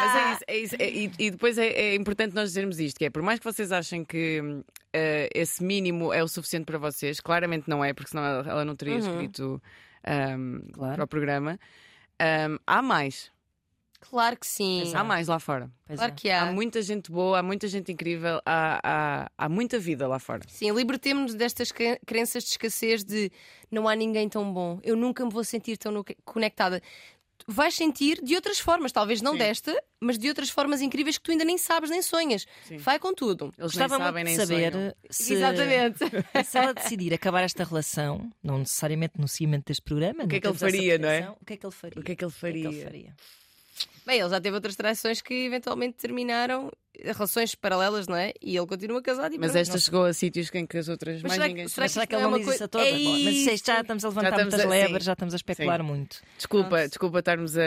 [0.00, 0.76] Mas é isso, é isso.
[0.78, 3.44] É- e, e depois é, é importante nós dizermos isto: que é por mais que
[3.44, 4.40] vocês achem que
[4.92, 8.64] eh, esse mínimo é o suficiente para vocês, claramente não é, porque senão ela, ela
[8.64, 9.00] não teria Uhum.
[9.00, 9.62] escrito
[10.38, 10.94] hum, Claro.
[10.96, 11.58] para o programa.
[12.20, 13.30] Hum, há mais,
[14.02, 14.92] Claro que sim.
[14.94, 15.70] há mais lá fora.
[15.86, 16.14] Pois Claro é.
[16.16, 16.42] que há.
[16.48, 20.40] Há muita gente boa, há muita gente incrível, há, há, há muita vida lá fora.
[20.48, 23.30] Sim, libertemos-nos destas cre- crenças de escassez de
[23.70, 26.80] não há ninguém tão bom, eu nunca me vou sentir tão conectada.
[27.46, 29.38] Vais sentir de outras formas, talvez não Sim.
[29.38, 32.46] desta, mas de outras formas incríveis que tu ainda nem sabes nem sonhas.
[32.64, 32.76] Sim.
[32.78, 33.52] Vai com tudo.
[33.58, 34.94] Eles Gostava nem sabem nem saber sonham.
[35.10, 35.98] se, Exatamente.
[36.44, 40.38] se ela decidir acabar esta relação, não necessariamente no seguimento deste programa, O que é
[40.38, 41.30] não que ele faria, não é?
[41.40, 42.00] O que é que ele faria?
[42.00, 43.14] O que é que ele O que é que ele faria?
[44.06, 46.70] Bem, ele já teve outras traições que eventualmente terminaram
[47.04, 48.32] relações paralelas, não é?
[48.42, 49.62] E ele continua casado e Mas pronto.
[49.62, 51.68] esta chegou a sítios em que as outras Mas mais será que- ninguém.
[51.68, 52.84] será Mas será que isto ele não é diz isso a coisa- toda?
[52.84, 53.64] É Bom, mas isso.
[53.66, 55.86] já estamos a levantar estamos muitas a- lebres, já estamos a especular Sim.
[55.86, 56.16] muito.
[56.36, 56.88] Desculpa, Pronto.
[56.88, 57.62] desculpa estarmos a.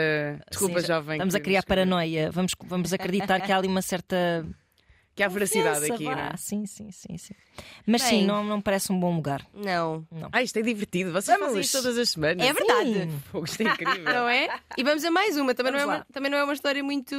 [0.50, 1.14] Desculpa, Sim, jovem.
[1.16, 2.30] Estamos a que- criar paranoia.
[2.30, 4.46] Vamos, vamos acreditar que há ali uma certa.
[5.14, 6.16] Que há veracidade aqui, vá.
[6.16, 6.36] não é?
[6.36, 7.34] Sim, sim, sim, sim.
[7.86, 8.10] Mas Bem.
[8.10, 9.46] sim, não, não parece um bom lugar.
[9.54, 10.04] Não.
[10.32, 11.12] Ah, isto é divertido.
[11.12, 11.46] Vocês Vamos.
[11.46, 12.44] fazem isto todas as semanas.
[12.44, 13.08] É verdade.
[13.44, 14.04] Isto é incrível.
[14.12, 14.60] Não é?
[14.76, 15.54] E vamos a mais uma.
[15.54, 17.14] Também, não é uma, também não é uma história muito,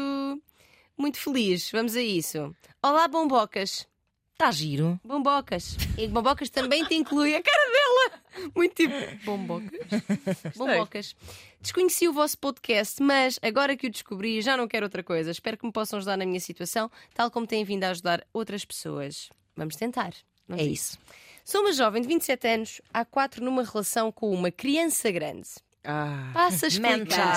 [0.98, 1.72] muito feliz.
[1.72, 2.54] Vamos a isso.
[2.84, 3.88] Olá, bombocas.
[4.34, 5.00] Está giro.
[5.02, 5.78] Bombocas.
[5.98, 8.52] E bombocas também te inclui a cara dela.
[8.54, 8.94] Muito tipo.
[9.24, 9.72] Bombocas.
[10.58, 11.16] Bombocas.
[11.66, 15.32] Desconheci o vosso podcast, mas agora que o descobri, já não quero outra coisa.
[15.32, 18.64] Espero que me possam ajudar na minha situação, tal como têm vindo a ajudar outras
[18.64, 19.30] pessoas.
[19.58, 20.14] Vamos tentar.
[20.48, 21.00] Vamos É isso.
[21.44, 25.50] Sou uma jovem de 27 anos, há quatro numa relação com uma criança grande.
[25.84, 27.34] Ah, Passa a explicar.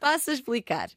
[0.00, 0.88] Passo a explicar.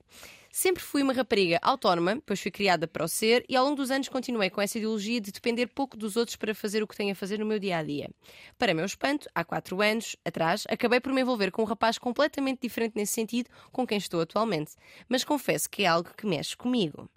[0.60, 3.91] Sempre fui uma rapariga autónoma, pois fui criada para o ser, e ao longo dos
[3.91, 7.12] anos continuei com essa ideologia de depender pouco dos outros para fazer o que tenho
[7.12, 8.10] a fazer no meu dia a dia.
[8.58, 12.62] Para meu espanto, há quatro anos atrás, acabei por me envolver com um rapaz completamente
[12.62, 14.72] diferente nesse sentido com quem estou atualmente.
[15.08, 17.08] Mas confesso que é algo que mexe comigo.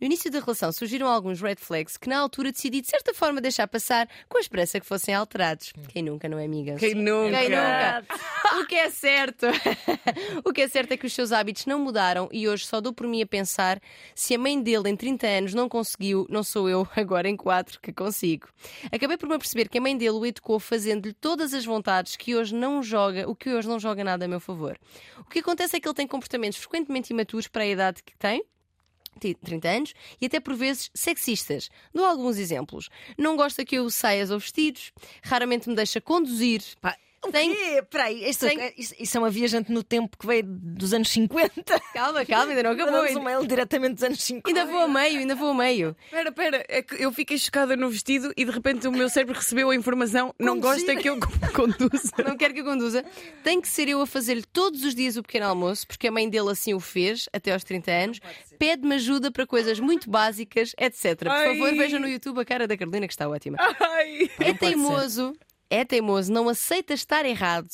[0.00, 3.40] No início da relação surgiram alguns red flags que na altura decidi de certa forma
[3.40, 5.72] deixar passar com a esperança que fossem alterados.
[5.88, 6.76] Quem nunca, não é amiga?
[6.76, 7.38] Quem nunca?
[7.38, 8.04] Quem nunca?
[8.60, 9.46] O que é certo?
[10.44, 12.92] o que é certo é que os seus hábitos não mudaram e hoje só dou
[12.92, 13.80] por mim a pensar
[14.14, 17.80] se a mãe dele em 30 anos não conseguiu, não sou eu agora em 4
[17.80, 18.48] que consigo.
[18.90, 22.34] Acabei por me perceber que a mãe dele o educou fazendo-lhe todas as vontades que
[22.34, 24.78] hoje não joga, o que hoje não joga nada a meu favor.
[25.18, 28.42] O que acontece é que ele tem comportamentos frequentemente imaturos para a idade que tem
[29.18, 31.68] 30 anos e até por vezes sexistas.
[31.94, 32.88] Dou alguns exemplos.
[33.18, 34.92] Não gosta que eu saias ou vestidos,
[35.22, 36.62] raramente me deixa conduzir.
[36.80, 37.82] Pá, o Tem- quê?
[37.90, 38.46] Peraí, isso,
[38.98, 41.78] isso é uma viajante no tempo que veio dos anos 50.
[41.92, 42.92] Calma, calma, ainda não acabou.
[42.92, 44.48] Mandamos um Ainda, mail diretamente dos anos 50.
[44.48, 45.96] ainda vou a meio, ainda vou a meio.
[46.06, 49.34] Espera, espera, é que eu fiquei chocada no vestido e de repente o meu cérebro
[49.34, 50.34] recebeu a informação.
[50.38, 50.86] Não Conduzir.
[50.86, 51.18] gosta que eu
[51.54, 52.12] conduza.
[52.26, 53.04] Não quero que eu conduza.
[53.44, 56.28] Tem que ser eu a fazer-lhe todos os dias o pequeno almoço, porque a mãe
[56.28, 58.20] dele assim o fez, até aos 30 anos.
[58.58, 61.18] Pede-me ajuda para coisas muito básicas, etc.
[61.18, 61.48] Por Ai.
[61.58, 63.56] favor, vejam no YouTube a cara da Carolina, que está ótima.
[63.80, 64.30] Ai.
[64.38, 65.34] É teimoso.
[65.72, 67.68] É teimoso, não aceita estar errado.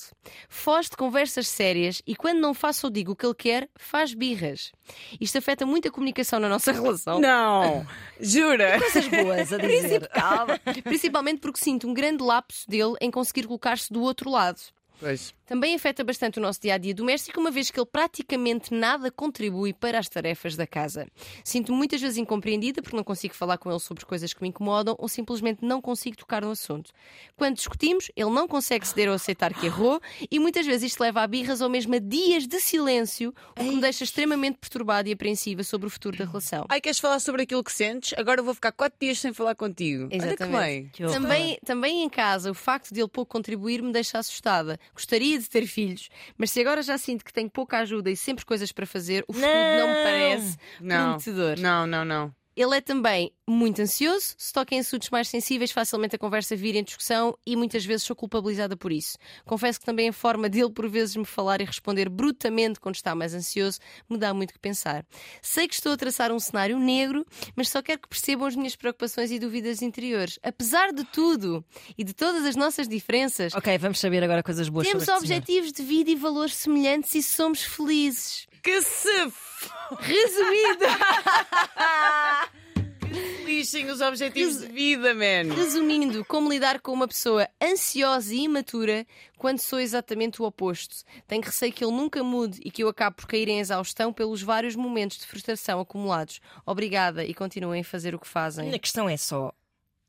[0.50, 4.12] Foge de conversas sérias e quando não faço ou digo o que ele quer, faz
[4.12, 4.70] birras.
[5.18, 7.18] Isto afeta muito a comunicação na nossa relação.
[7.18, 7.86] Não,
[8.20, 8.78] jura?
[8.78, 10.10] Coisas boas a dizer.
[10.84, 14.60] Principalmente porque sinto um grande lapso dele em conseguir colocar-se do outro lado.
[15.00, 15.34] Pois.
[15.46, 19.10] Também afeta bastante o nosso dia a dia doméstico, uma vez que ele praticamente nada
[19.10, 21.06] contribui para as tarefas da casa.
[21.44, 24.96] Sinto-me muitas vezes incompreendida porque não consigo falar com ele sobre coisas que me incomodam
[24.98, 26.90] ou simplesmente não consigo tocar no assunto.
[27.36, 31.22] Quando discutimos, ele não consegue ceder ou aceitar que errou e muitas vezes isto leva
[31.22, 35.12] a birras ou mesmo a dias de silêncio, o que me deixa extremamente perturbada e
[35.12, 36.66] apreensiva sobre o futuro da relação.
[36.68, 38.18] Ai, queres falar sobre aquilo que sentes?
[38.18, 40.04] Agora vou ficar quatro dias sem falar contigo.
[40.04, 40.58] Olha que Exatamente.
[40.58, 40.90] bem.
[40.92, 41.14] Que horror.
[41.14, 44.78] Também, também em casa, o facto de ele pouco contribuir me deixa assustada.
[44.92, 48.44] Gostaria de ter filhos, mas se agora já sinto que tenho pouca ajuda e sempre
[48.44, 50.02] coisas para fazer, o futuro não, me Não.
[50.02, 51.58] parece Não, prometedor.
[51.60, 52.34] não, não, não.
[52.56, 56.78] Ele é também muito ansioso, se toca em assuntos mais sensíveis, facilmente a conversa vira
[56.78, 59.18] em discussão e muitas vezes sou culpabilizada por isso.
[59.44, 63.14] Confesso que também a forma dele, por vezes, me falar e responder brutamente quando está
[63.14, 65.04] mais ansioso, me dá muito que pensar.
[65.42, 68.74] Sei que estou a traçar um cenário negro, mas só quero que percebam as minhas
[68.74, 70.38] preocupações e dúvidas interiores.
[70.42, 71.64] Apesar de tudo
[71.96, 75.82] e de todas as nossas diferenças, Ok, vamos saber agora coisas boas temos objetivos de
[75.82, 78.45] vida e valores semelhantes e somos felizes.
[78.66, 79.70] Que se f...
[80.00, 80.86] Resumido!
[83.46, 85.54] lixem os objetivos de vida, man.
[85.54, 89.06] Resumindo, como lidar com uma pessoa ansiosa e imatura
[89.38, 90.96] quando sou exatamente o oposto.
[91.28, 94.42] Tenho receio que ele nunca mude e que eu acabe por cair em exaustão pelos
[94.42, 96.40] vários momentos de frustração acumulados.
[96.66, 98.74] Obrigada e continuem a fazer o que fazem.
[98.74, 99.52] A questão é só: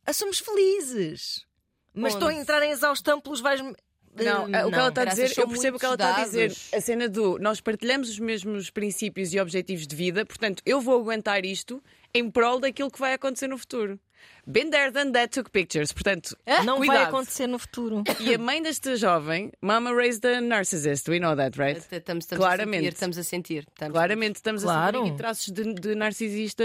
[0.03, 1.45] ah, somos felizes.
[1.93, 2.23] Mas Onde?
[2.23, 3.71] estou a entrar em exaustão pelos vários.
[4.23, 6.23] Não, Eh, o que ela está a dizer, eu percebo o que ela está a
[6.23, 6.53] dizer.
[6.73, 10.99] A cena do nós partilhamos os mesmos princípios e objetivos de vida, portanto, eu vou
[10.99, 11.81] aguentar isto
[12.13, 13.99] em prol daquilo que vai acontecer no futuro.
[14.45, 15.91] Been there, done that, took pictures.
[15.91, 17.07] Portanto, Não vai cuidado.
[17.09, 18.03] acontecer no futuro.
[18.19, 21.77] E a mãe desta jovem, Mama raised a narcissist, we know that, right?
[21.91, 22.77] Estamos, estamos Claramente.
[22.77, 23.65] a sentir, estamos a sentir.
[23.69, 24.97] Estamos- Claramente estamos a Claro.
[24.99, 26.63] sentir aqui traços de, de narcisista.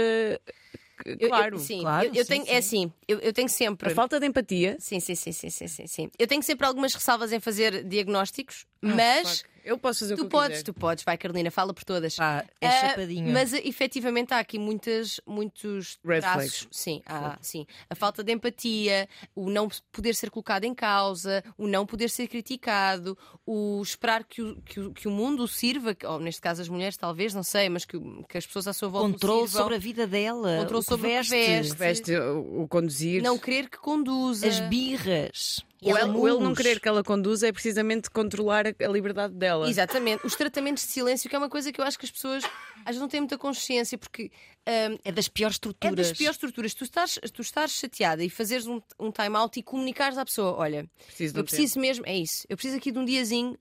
[1.05, 1.59] Eu- eu- Claro.
[1.59, 2.51] sim, Claro, eu, eu sim, tenho, sim.
[2.51, 3.91] é assim, eu, eu tenho sempre.
[3.91, 4.77] A falta de empatia.
[4.79, 6.09] Sim, sim, sim, sim, sim, sim, sim.
[6.17, 9.53] Eu tenho sempre algumas ressalvas em fazer diagnósticos, mas Fuck.
[9.65, 10.63] Eu posso fazer o tu que eu podes, quiser.
[10.65, 12.17] tu podes, vai Carolina, fala por todas.
[12.17, 13.31] Pá, é Ah, chapadinho.
[13.31, 16.57] Mas efetivamente há aqui muitos, muitos Red traços.
[16.59, 16.67] flags.
[16.69, 17.65] Sim, há, sim.
[17.89, 22.27] A falta de empatia, o não poder ser colocado em causa, o não poder ser
[22.27, 26.41] criticado, o esperar que o, que o, que o mundo o sirva, que- ou neste
[26.41, 29.07] caso as mulheres, talvez, não sei, mas que, o- que as pessoas à sua volta
[29.07, 29.61] o Controle sirvam.
[29.61, 30.57] sobre a vida dela.
[30.57, 31.77] Controle o que sobre o que veste, veste.
[31.77, 33.23] Veste o, o conduzir.
[33.23, 34.45] Não querer que conduza.
[34.45, 35.61] As birras.
[35.91, 39.33] O, os ele, ele não querer que ela conduza é precisamente controlar a, a liberdade
[39.33, 39.69] dela.
[39.69, 40.25] Exatamente.
[40.25, 42.85] Os tratamentos de silêncio, que é uma coisa que eu acho que as pessoas às
[42.87, 44.31] vezes não têm muita consciência, porque
[44.67, 45.95] hum, É das piores é estruturas.
[45.95, 46.73] das piores estruturas.
[46.73, 50.89] Tu estás, tu estás chateada e fazeres um, um time-out e comunicares à pessoa: olha,
[51.07, 53.57] Preciso eu um preciso mesmo, é isso, eu preciso aqui de um diazinho.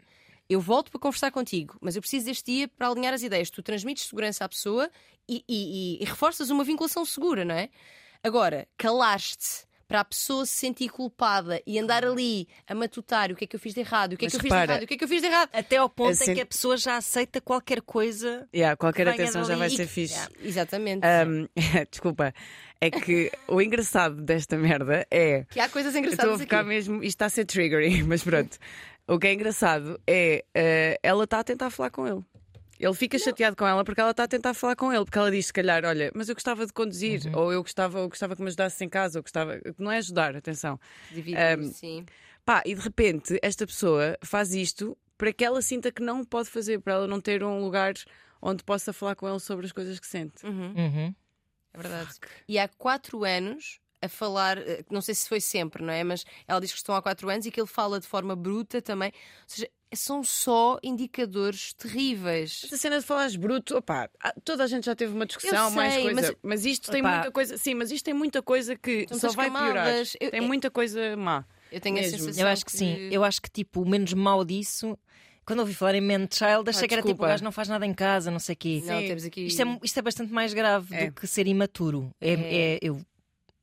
[0.50, 3.48] Eu volto para conversar contigo, mas eu preciso deste dia para alinhar as ideias.
[3.48, 4.90] Tu transmites segurança à pessoa
[5.26, 7.70] e, e- e- e reforças uma vinculação segura, não é?
[8.22, 13.44] Agora, calaste para a pessoa se sentir culpada e andar ali a matutar o que
[13.44, 14.72] é que eu fiz de errado, o que é Mas que eu fiz repara- de
[14.72, 15.50] errado, o que é que eu fiz de errado.
[15.52, 18.48] Até ao ponto Assim- em que a pessoa já aceita qualquer coisa.
[18.55, 20.14] Yeah, qualquer atenção já vai ser fixe.
[20.14, 20.33] Yeah.
[20.42, 21.05] Exatamente.
[21.07, 21.46] Ahm,
[21.90, 22.33] desculpa,
[22.81, 25.44] é que o engraçado desta merda é.
[25.50, 26.68] Que há coisas Eu estou engraçadas a ficar aqui.
[26.70, 26.96] mesmo.
[26.96, 28.57] Isto está a ser triggering, mas pronto.
[29.07, 30.42] O que é engraçado é.
[30.55, 32.22] eh, ela está a tentar falar com ele.
[32.83, 35.31] Ele fica chateado com ela porque ela está a tentar falar com ele, porque ela
[35.31, 38.42] diz, se calhar, olha, mas eu gostava de conduzir, ou eu gostava, eu gostava que
[38.42, 39.61] me ajudasse em casa, ou gostava.
[39.79, 40.81] Não é ajudar, atenção.
[41.09, 42.04] Dividir, Um, sim.
[42.44, 46.50] Pá, e de repente esta pessoa faz isto para que ela sinta que não pode
[46.50, 47.94] fazer, para ela não ter um lugar
[48.40, 50.44] onde possa falar com ele sobre as coisas que sente.
[50.44, 51.15] Uhum.
[51.73, 52.11] É verdade.
[52.48, 56.02] E há quatro anos a falar, eh, não sei se foi sempre, não é?
[56.02, 58.83] Mas ela diz que estão há quatro anos e que ele fala de forma bruta
[58.83, 59.13] também.
[59.42, 62.63] Ou seja, são só indicadores terríveis.
[62.65, 64.09] Essa cena de falares bruto, opá,
[64.45, 66.21] toda a gente já teve uma discussão, Eu mais sei, coisa.
[66.21, 67.59] mas- Mas, isto tem muita coisa.
[67.59, 69.75] Sim, mas isto tem muita coisa que só vai piorar.
[69.87, 70.13] camadas.
[70.13, 71.45] Tem eu- muita coisa má.
[71.71, 72.19] Eu tenho a Mesmo.
[72.19, 72.43] sensação.
[72.45, 73.09] Eu acho que sim.
[73.11, 74.99] Eu acho que tipo, o menos mau disso.
[75.45, 77.67] Quando ouvi falar em man child, achei Ah, que era tipo o gajo não faz
[77.69, 78.83] nada em casa, não sei o quê.
[78.85, 79.47] Não, temos aqui.
[79.47, 81.07] Isto é, isto é bastante mais grave É.
[81.07, 82.15] do que ser imaturo.
[82.21, 82.75] É, É.
[82.75, 83.01] é- eu,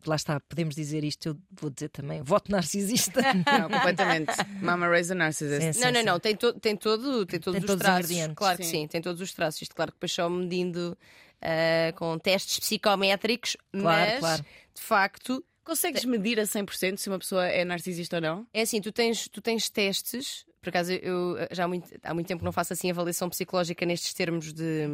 [0.05, 2.21] lá está, podemos dizer isto, eu vou dizer também.
[2.21, 3.21] Voto narcisista.
[3.59, 4.31] Não, completamente.
[4.61, 5.61] Mama raise a narcissist.
[5.61, 5.79] Sim, sim.
[5.81, 8.05] Não, não, não, tem, to- tem, todo, tem todos Tem os todos os traços.
[8.05, 8.35] ingredientes.
[8.35, 8.69] claro que Sim.
[8.71, 9.61] sim, tem todos os traços.
[9.61, 10.97] Isto, claro que depois só medindo
[11.41, 14.45] ah, com testes psicométricos, Claro, mas claro.
[14.75, 18.47] de facto Consegues medir a 100% se uma pessoa é narcisista ou não?
[18.51, 20.43] É assim, tu tens, tu tens testes.
[20.59, 23.85] Por acaso, eu já há muito, há muito tempo que não faço assim avaliação psicológica
[23.85, 24.87] nestes termos de,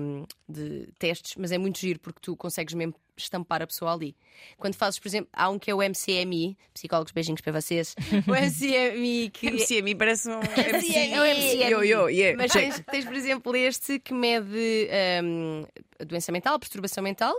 [0.49, 4.15] de testes, mas é muito giro porque tu consegues mesmo estampar a pessoa ali.
[4.57, 7.95] Quando fazes, por exemplo, há um que é o MCMI, psicólogos, beijinhos para vocês.
[8.27, 9.49] O MCMI que.
[9.51, 10.39] MCMI parece um.
[10.41, 11.13] MCMI.
[11.13, 11.71] É o MCMI.
[11.71, 12.37] Yo, yo, yeah.
[12.37, 14.89] Mas tens, tens, por exemplo, este que mede
[15.99, 17.33] a doença mental, a perturbação mental,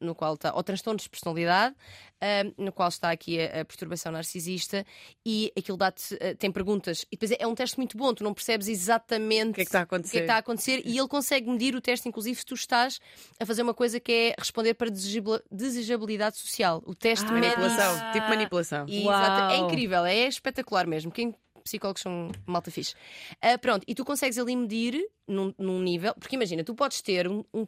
[0.00, 1.76] no qual está, ou transtorno de personalidade,
[2.20, 4.84] hum, no qual está aqui a, a perturbação narcisista,
[5.24, 8.24] e aquilo dá-te, eh, tem perguntas, e depois é, é um teste muito bom, tu
[8.24, 10.16] não percebes exatamente O que é que está a o que é acontecer?
[10.18, 12.98] que está a acontecer, e ele consegue medir o teste, inclusive, se tu estás
[13.38, 15.19] a fazer uma coisa que é responder para desejabili-
[15.50, 16.82] desejabilidade social.
[16.86, 18.12] O teste Ah, Manipulação.
[18.12, 18.86] Tipo manipulação.
[18.88, 21.10] E, exato, é incrível, é espetacular mesmo.
[21.10, 22.94] Quem psicólogos são malta fixe.
[23.40, 24.98] Ah, pronto, e tu consegues ali medir
[25.28, 27.66] num, num nível, porque imagina, tu podes ter um, um,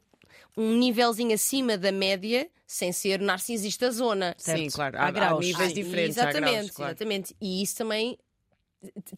[0.57, 4.35] um nívelzinho acima da média sem ser narcisista zona.
[4.39, 4.75] Sim, Certo.
[4.75, 4.97] claro.
[4.99, 6.17] Há Há, há níveis diferentes.
[6.17, 6.91] Exatamente, graus, claro.
[6.93, 7.37] exatamente.
[7.41, 8.19] E isso também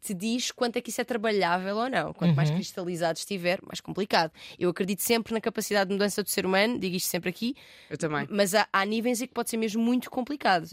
[0.03, 2.13] te- diz quanto é que isso é trabalhável ou não.
[2.13, 4.31] Quanto mais cristalizado estiver, mais complicado.
[4.59, 7.57] Eu acredito sempre na capacidade de mudança do ser humano, digo isto sempre aqui,
[7.91, 8.27] Eu também.
[8.31, 10.69] mas há, há níveis em que pode ser mesmo muito complicado.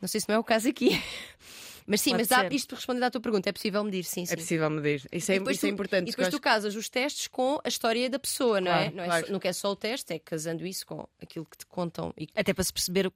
[0.00, 0.90] Não sei se não é o caso aqui.
[1.84, 4.32] Mas sim, Pode mas isto respondendo à tua pergunta, é possível medir, sim, sim.
[4.32, 5.04] É possível medir.
[5.10, 6.06] Isso é, isso é tu- importante.
[6.08, 8.84] E depois tu casas os testes com a história da pessoa, não é?
[8.84, 9.26] Claro, Não, é claro.
[9.26, 12.14] só- não é só o teste, é casando isso com aquilo que te contam.
[12.16, 12.28] E...
[12.36, 13.12] Até para se perceber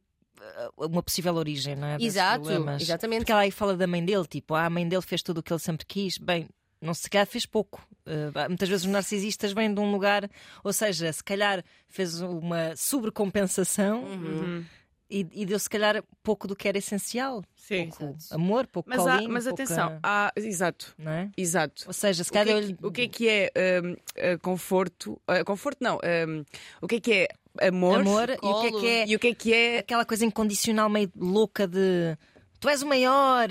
[0.77, 1.97] uma possível origem, não é?
[2.01, 2.83] Exato, problemas.
[2.83, 3.21] exatamente.
[3.21, 5.43] Porque ela aí fala da mãe dele, tipo, ah, a mãe dele fez tudo o
[5.43, 6.19] que ele sempre quis.
[6.19, 6.49] Bem,
[6.81, 7.87] não se calhar fez pouco.
[8.07, 10.29] Uh, muitas vezes os narcisistas vêm de um lugar,
[10.63, 14.65] ou seja, se calhar fez uma sobrecompensação Uhum.
[15.11, 17.43] e, e deu se calhar pouco do que era essencial.
[17.57, 17.89] Sim.
[17.91, 21.31] Pouco amor, pouco Mas, há, mas pouca- atenção, há, exato, Não é?
[21.37, 21.85] exato.
[21.87, 23.51] Ou seja, se O que, calhar é que, o que é que é
[24.35, 25.13] uh, conforto?
[25.29, 25.97] Uh, conforto não.
[26.29, 26.45] hum,
[26.81, 27.29] o que é que é
[27.61, 28.01] amor?
[28.01, 29.79] amor e o que é que é E o que é que é.
[29.79, 32.17] aquela coisa incondicional meio louca de
[32.59, 33.49] tu és o maior,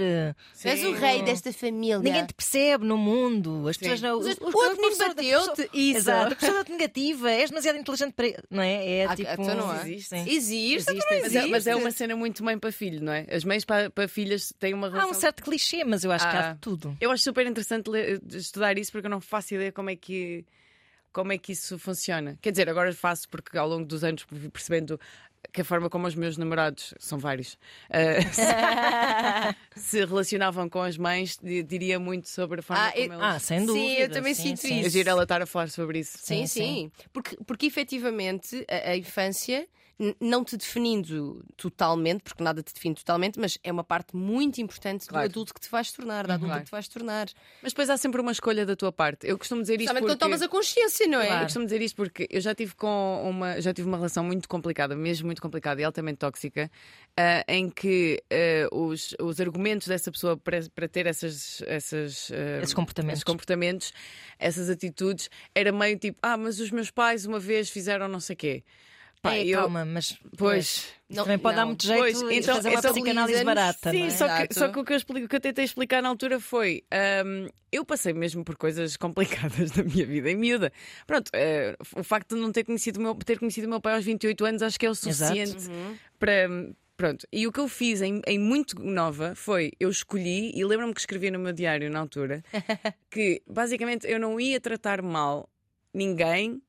[0.62, 2.00] Tu és o rei desta família.
[2.00, 3.82] ninguém te percebe no mundo, as Sim.
[3.82, 4.18] pessoas não.
[4.18, 5.98] Mas os- o os- outro a pessoa- bateu-te, a isso.
[5.98, 8.44] Exato, a pessoa negativa, és demasiado inteligente para.
[8.50, 8.86] Não é?
[9.02, 9.32] É Ah, tipo.
[9.32, 9.88] então não há.
[9.88, 10.16] Existe.
[10.16, 13.26] Existe, Existe, também Mas é, mas é uma cena muito mãe para filho, não é?
[13.30, 15.12] As mães para, para filhas têm uma Há relação.
[15.12, 16.54] um certo clichê, mas eu acho que há Ah.
[16.54, 16.98] de tudo.
[17.00, 20.44] Eu acho super interessante ler- estudar isso porque eu não faço ideia como é que
[21.16, 22.38] como é que isso funciona.
[22.42, 25.00] Quer dizer, agora faço porque ao longo dos anos percebendo
[25.54, 27.58] que a forma como os meus namorados, são vários,
[27.90, 28.42] eh, se,
[29.80, 33.14] se relacionavam com as mães, di- diria muito sobre a forma Ah, como.
[33.22, 33.86] Ah, sem dúvida.
[33.86, 34.74] Sim, eu também sim, sinto sim.
[34.80, 34.90] É isso.
[34.90, 36.18] giro ela estar a falar sobre isso.
[36.18, 36.92] Sim, Sim, sim.
[37.14, 39.66] Porque, porque efetivamente a, a infância,
[40.20, 45.08] não te definindo totalmente, porque nada te define totalmente, mas é uma parte muito importante
[45.08, 45.28] Claro.
[45.28, 46.62] do adulto que te vais tornar, da adulta Claro.
[46.64, 47.28] que te vais tornar.
[47.62, 49.26] Mas depois há sempre uma escolha da tua parte.
[49.26, 50.06] Eu costumo dizer isto porque...
[50.06, 51.38] quando tomas a consciência, não é?
[51.38, 54.50] Eu costumo dizer isto porque eu já tive com uma já tive uma relação muito
[54.50, 56.70] complicada, mesmo muito complicada e altamente tóxica,
[57.18, 62.62] ah, em que ah, os, os argumentos dessa pessoa para, para ter essas, essas, ah,
[62.62, 63.14] Esses comportamentos.
[63.20, 63.94] esses comportamentos,
[64.38, 68.36] essas atitudes, era meio tipo, ah, mas os meus pais uma vez fizeram não sei
[68.36, 68.64] quê.
[69.30, 70.18] Pá, Ei, eu- calma, mas.
[70.38, 70.94] Pois.
[71.10, 73.92] Isto também pode dar muito jeito Pois, então- fazer uma então psicanálise barata.
[73.92, 74.10] Sim, não é?
[74.12, 76.40] só que, só que o que eu, explico- o que eu tentei explicar na altura
[76.40, 78.96] foi: ahm, eu passei mesmo por coisas
[79.68, 80.72] complicadas da minha vida em miúda.
[81.06, 83.94] Pronto, eh, o facto de não ter conhecido, o meu, ter conhecido o meu pai
[83.96, 85.66] aos 28 anos acho que é o suficiente
[86.20, 86.48] para.
[86.98, 90.94] Pronto, e o que eu fiz em, em muito nova foi eu escolhi, e lembro-me
[90.94, 92.42] que escrevi no meu diário na altura,
[93.12, 95.50] que basicamente eu não ia tratar mal
[95.94, 96.62] ninguém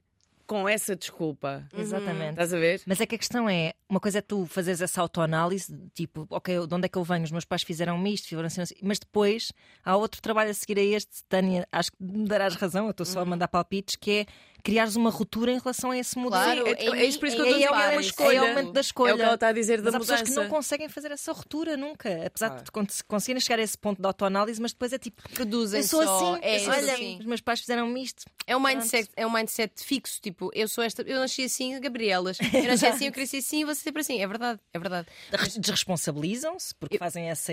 [0.46, 1.66] com essa desculpa.
[1.76, 2.30] Exatamente.
[2.30, 2.80] Estás a ver?
[2.86, 6.66] Mas é que a questão é: uma coisa é tu fazeres essa autoanálise, tipo, ok,
[6.66, 7.24] de onde é que eu venho?
[7.24, 8.74] Os meus pais fizeram-me isto, fizeram assim, assim.
[8.82, 9.52] mas depois
[9.84, 13.06] há outro trabalho a seguir a este, Tânia, acho que me darás razão, eu estou
[13.06, 14.26] só a mandar palpites, que é
[14.66, 16.42] criares uma ruptura em relação a esse modelo.
[16.64, 17.80] Claro, é- em é isso por isso que mim- eu estou a dizer, é uma
[17.92, 18.08] parece.
[18.08, 18.36] escolha.
[18.36, 19.10] É o aumento da escolha.
[19.10, 21.10] É o que ela está a dizer da Mas há pessoas que não conseguem fazer
[21.12, 22.26] essa ruptura nunca.
[22.26, 22.64] Apesar Claro.
[22.64, 25.22] de cons- conseguirem chegar a esse ponto de autoanálise, mas depois é tipo.
[25.30, 26.34] Produzem Eu sou só.
[26.34, 27.18] assim, É, eu sou olha, assim.
[27.20, 28.24] Os meus pais fizeram-me isto.
[28.46, 32.38] É um mindset, é um mindset fixo, tipo, eu sou esta, eu nasci assim, Gabrielas.
[32.66, 34.20] Eu nasci assim, eu cresci assim, você sempre assim.
[34.20, 35.06] É verdade, é verdade.
[35.32, 37.52] Res- Desresponsabilizam-se porque fazem essa,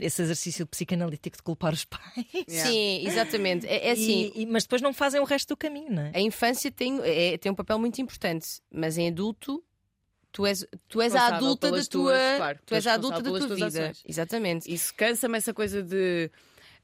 [0.00, 2.02] esse exercício psicanalítico de culpar os pais.
[2.48, 2.70] Yeah.
[2.70, 3.66] Sim, exatamente.
[3.66, 6.12] É, é assim, E- e- mas depois não fazem o resto do caminho, não é?
[6.14, 9.62] a infância tem, é- tem um papel muito importante, mas em adulto.
[10.32, 13.30] Tu és, tu és a adulta da tua, tuas- claro, tu és a adulta da
[13.38, 13.66] tua vida.
[13.66, 14.02] ações.
[14.06, 14.72] Exatamente.
[14.72, 16.30] Isso cansa-me essa coisa de.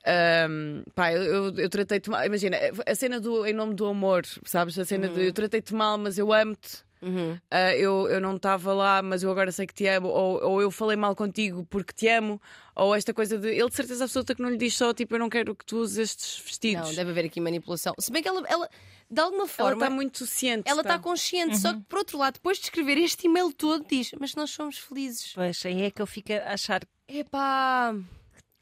[0.06, 2.24] ahm, pá, eu, eu, eu tratei-te mal.
[2.24, 2.56] Imagina,
[2.86, 4.78] a cena do Em Nome do Amor, sabes?
[4.78, 6.82] A cena de eu tratei-te mal, mas eu amo-te.
[7.02, 7.36] Uhum.
[7.50, 10.62] Ah, eu, eu não estava lá, mas eu agora sei que te amo, ou, ou
[10.62, 12.40] eu falei mal contigo porque te amo,
[12.76, 15.18] ou esta coisa de ele de certeza absoluta que não lhe diz só tipo eu
[15.18, 16.88] não quero que tu uses estes vestidos.
[16.88, 17.92] Não, deve haver aqui manipulação.
[17.98, 18.68] Se bem que ela, ela
[19.10, 20.70] de alguma Ela forma, está muito ciente.
[20.70, 20.98] ela está tá?
[20.98, 21.58] consciente.
[21.58, 24.78] Só que, por outro lado, depois de escrever este e-mail todo, diz: Mas nós somos
[24.78, 25.32] felizes.
[25.34, 26.80] Pois, aí é que eu fico a achar.
[27.08, 27.94] Epá,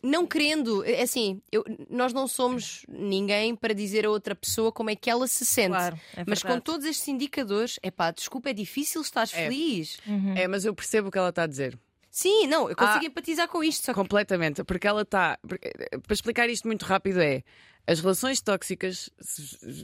[0.02, 0.84] não querendo.
[0.84, 5.08] É assim, eu- nós não somos ninguém para dizer a outra pessoa como é que
[5.10, 5.68] ela se sente.
[5.70, 9.26] Claro, é Mas com todos estes indicadores, epá, desculpa, é difícil estar É.
[9.26, 9.98] feliz.
[10.36, 11.78] É, mas eu percebo o que ela está a dizer.
[12.10, 13.06] Sim, não, eu consigo Ah.
[13.06, 13.84] empatizar com isto.
[13.84, 15.38] Só que Completamente, porque ela está.
[15.62, 17.42] eh, Para explicar isto muito rápido, é.
[17.86, 19.08] As relações tóxicas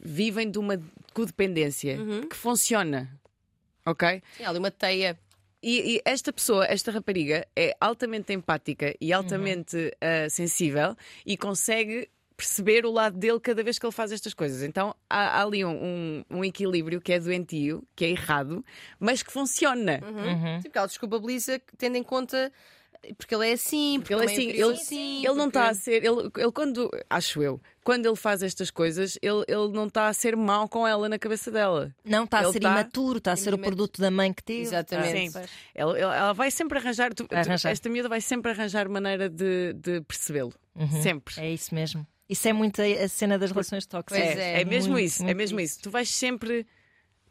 [0.04, 0.80] vivem de uma
[1.14, 2.28] codependência Uhum.
[2.28, 3.10] que funciona.
[3.84, 4.20] Ok?
[4.36, 5.18] Sim, há ali uma teia.
[5.62, 10.94] E, e esta pessoa, esta rapariga, é altamente empática e altamente ah, sensível
[11.24, 14.62] e consegue perceber o lado dele cada vez que ele faz estas coisas.
[14.62, 18.62] Então há, há ali um, um- um equilíbrio que é doentio, que é errado,
[19.00, 20.00] mas que funciona.
[20.58, 22.52] Sim, porque ela desculpabiliza tendo em conta.
[23.16, 25.68] Porque ele é assim, porque, Ele, a mãe assim, ele, assim, ele não porque- está
[25.68, 26.04] a ser.
[26.04, 26.90] Ele, ele quando.
[27.10, 27.60] Acho eu.
[27.84, 31.18] Quando ele faz estas coisas, ele, ele não está a ser mau com ela na
[31.18, 31.94] cabeça dela.
[32.04, 34.62] Não, está a ser tá- imaturo, está a ser o produto da mãe que teve.
[34.62, 35.30] Exatamente.
[35.32, 35.40] Sim.
[35.74, 37.70] Ela, ela- vai sempre arranjar, tu- Vai tu- arranjar.
[37.70, 40.52] Esta miúda vai sempre arranjar maneira de, de percebê-lo.
[41.02, 41.34] Sempre.
[41.40, 42.06] É isso mesmo.
[42.28, 44.18] Isso é muito a cena das relações tóxicas.
[44.26, 45.78] Pois É, é mesmo Muito, isso, é muito mesmo isso.
[45.80, 46.66] Tu vais sempre.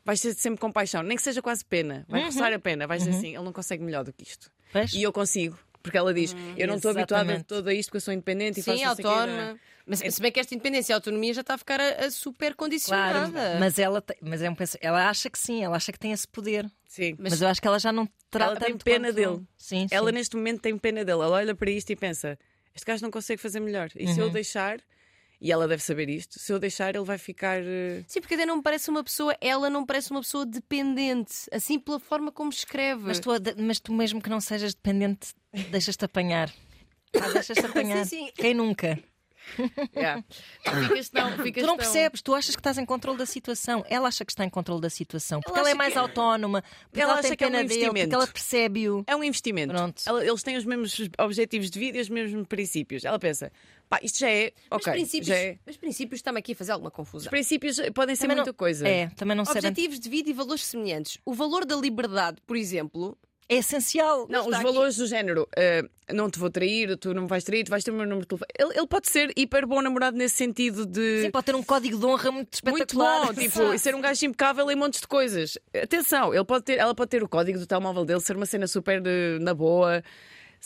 [0.06, 2.06] Vais ter sempre compaixão, nem que seja quase pena.
[2.08, 4.52] Vai roçar a pena, vais dizer assim: ele não consegue melhor do que isto.
[4.72, 4.94] Pois?
[4.94, 5.58] E eu consigo.
[5.82, 8.64] Porque ela diz: Eu não estou habituada a toda isto, porque eu sou independente e
[8.64, 9.60] faço Sim, não sei o quê." autónoma.
[9.88, 12.56] Mas se bem que esta independência e autonomia já está a ficar a, a super
[12.56, 13.30] condicionada.
[13.32, 16.00] Claro, mas ela, tem- mas é um pensa- ela acha que sim, ela acha que
[16.00, 16.66] tem esse poder.
[16.88, 17.16] Sim.
[17.20, 19.42] Mas, eu acho que ela já não terá Ela tem tanto pena quanto- dele.
[19.56, 20.16] Sim, Ela sim.
[20.16, 21.22] neste momento tem pena dele.
[21.22, 22.36] Ela olha para isto e pensa:
[22.74, 23.90] Este gajo não consegue fazer melhor.
[23.96, 24.80] E se eu deixar,
[25.42, 27.60] e ela deve saber isto, se eu deixar, ele vai ficar.
[27.62, 31.34] eh, Sim, porque até não me parece uma pessoa, ela não parece uma pessoa dependente,
[31.52, 33.04] assim pela forma como escreve.
[33.04, 35.30] Mas tu, mas tu mesmo que não sejas dependente,
[35.72, 36.52] deixas-te apanhar.
[37.18, 38.06] Ah, deixas-te apanhar.
[38.06, 38.30] sim.
[38.36, 39.00] Quem nunca?
[39.96, 40.22] yeah.
[40.66, 41.32] Tu ficas tão.
[41.44, 43.86] Ficas Tu não percebes, tu achas que estás em controle da situação.
[43.88, 45.40] Ela acha que está em controle da situação.
[45.40, 47.52] Porque Ela ela, é mais que- autónoma, porque Ela ela, acha tem que é um
[47.52, 48.16] pena dele, porque investimento.
[48.16, 49.04] ela percebe-o.
[49.08, 49.74] É um investimento.
[49.74, 50.02] Pronto.
[50.06, 53.06] Ela- eles têm os mesmos objetivos de vida e os mesmos princípios.
[53.06, 53.50] Ela pensa:
[53.98, 54.52] pá, isto já é.
[54.70, 55.58] Mas princípios, já é.
[55.66, 57.30] mas princípios está-me aqui a fazer alguma Os confusão.
[57.30, 58.88] princípios podem ser Também muita não- coisa.
[58.88, 59.60] É, também não sabem.
[59.70, 61.18] Objetivos de vida e valores semelhantes.
[61.26, 63.18] O valor da liberdade, por exemplo,
[63.48, 64.26] É essencial.
[64.28, 64.64] Não, os aqui.
[64.64, 67.84] valores do género, eh, não te vou trair, tu não me vais trair, tu vais
[67.84, 68.48] ter o meu número de telefone.
[68.58, 71.22] Ele, ele pode ser hiper bom namorado nesse sentido de.
[71.22, 73.28] Sim, pode ter um código de honra muito Muito espetacular.
[73.28, 75.60] bom, tipo, e ser um gajo impecável em montes de coisas.
[75.80, 78.66] Atenção, ele pode ter, ela pode ter o código do telemóvel dele, ser uma cena
[78.66, 80.04] super eh, na boa.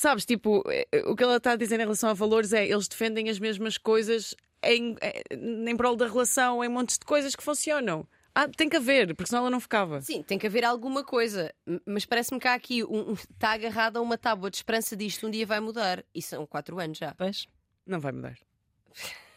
[0.01, 2.87] Sabes, tipo, eh, o que ela está a dizer em relação a valores é eles
[2.87, 4.33] defendem as mesmas coisas
[4.63, 8.07] em, eh, em prol da relação, em montes de coisas que funcionam.
[8.33, 9.99] Ah, tem que haver, porque senão ela não ficava.
[9.99, 11.53] sim, tem que haver alguma coisa.
[11.85, 15.27] Mas parece-me que há aqui um, um- está agarrado a uma tábua de esperança disto,
[15.27, 16.01] um dia vai mudar.
[16.15, 17.13] E são quatro anos já.
[17.17, 17.45] Pois.
[17.85, 18.37] Não vai mudar.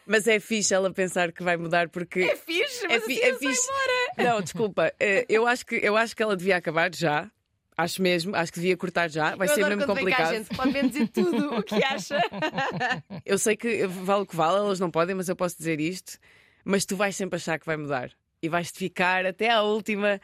[0.05, 2.21] Mas é fixe ela pensar que vai mudar porque.
[2.21, 3.67] É fixe, É, mas fi- assim é fixe.
[3.69, 4.29] embora.
[4.33, 4.93] Não, desculpa.
[4.97, 7.29] eh, Eu acho, que, eu acho que ela devia acabar já.
[7.77, 8.35] Acho mesmo.
[8.35, 9.35] Acho que devia cortar já.
[9.35, 10.33] Vai Eu ser mesmo quando vem cá a complicado.
[10.33, 12.19] gente, pode mesmo dizer tudo o que acha.
[13.25, 16.17] Eu sei que vale o que vale, elas não podem, mas eu posso dizer isto.
[16.63, 18.11] Mas tu vais sempre achar que vai mudar.
[18.41, 20.19] E vais-te ficar até à última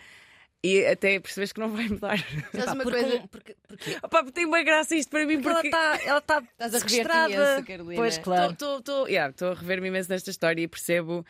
[0.63, 2.17] e até percebes que não vai mudar.
[2.51, 3.27] Sabes uma porque, coisa?
[3.31, 5.67] porque, porque, Opa, tem uma graça isto para mim porque ela porque.
[5.67, 7.33] está ela tá Estás a rever-te sequestrada.
[7.33, 7.95] imenso, Carolina.
[7.95, 8.51] Pois, claro.
[8.51, 11.25] Estou yeah, a rever-me imenso nesta história e percebo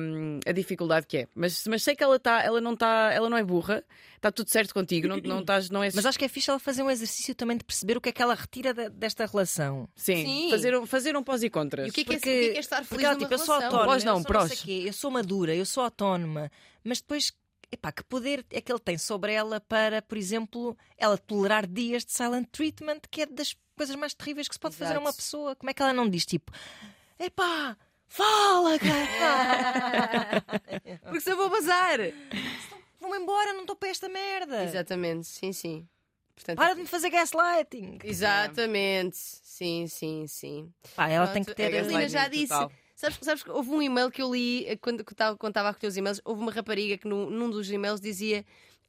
[0.00, 1.28] hum, a dificuldade que é.
[1.34, 4.48] Mas, mas sei que ela, tá, ela, não tá, ela não é burra, está tudo
[4.50, 6.90] certo contigo, não, não, estás, não é Mas acho que é fixe ela fazer um
[6.90, 9.88] exercício também de perceber o que é que ela retira da- desta relação.
[9.94, 10.50] Sim, Sim.
[10.50, 11.86] Fazer, um, fazer um pós e contras.
[11.86, 13.16] E o que é que é, Porque, que é, que é estar feliz porque ela,
[13.16, 13.64] tipo, eu sou relação?
[13.78, 14.60] autónoma, Prós não, eu sou não prós.
[14.62, 16.50] quê, eu sou madura, eu sou autónoma,
[16.84, 17.32] mas depois,
[17.72, 22.04] epá, que poder é que ele tem sobre ela para, por exemplo, ela tolerar dias
[22.04, 25.06] de silent treatment, que é das coisas mais terríveis que se pode fazer a Exato.
[25.06, 25.54] uma pessoa.
[25.56, 26.50] Como é que ela não diz tipo,
[27.18, 27.76] epá,
[28.08, 30.42] fala, cara!
[31.04, 31.98] Porque se eu vou bazar.
[33.00, 34.64] Vou-me embora, não estou para esta merda.
[34.64, 35.88] Exatamente, sim, sim.
[36.34, 37.98] Portanto, Para de me fazer gaslighting.
[38.04, 40.72] Exatamente, sim, sim, sim.
[40.94, 41.66] Pá, ela Pronto, tem que ter.
[41.66, 42.48] a Carolina já disse.
[42.48, 42.72] total.
[42.94, 45.88] Sabes, sabes que houve um e-mail que eu li eh, quando estava quando a recolher
[45.88, 46.20] os e-mails.
[46.24, 48.44] Houve uma rapariga que num, num dos e-mails dizia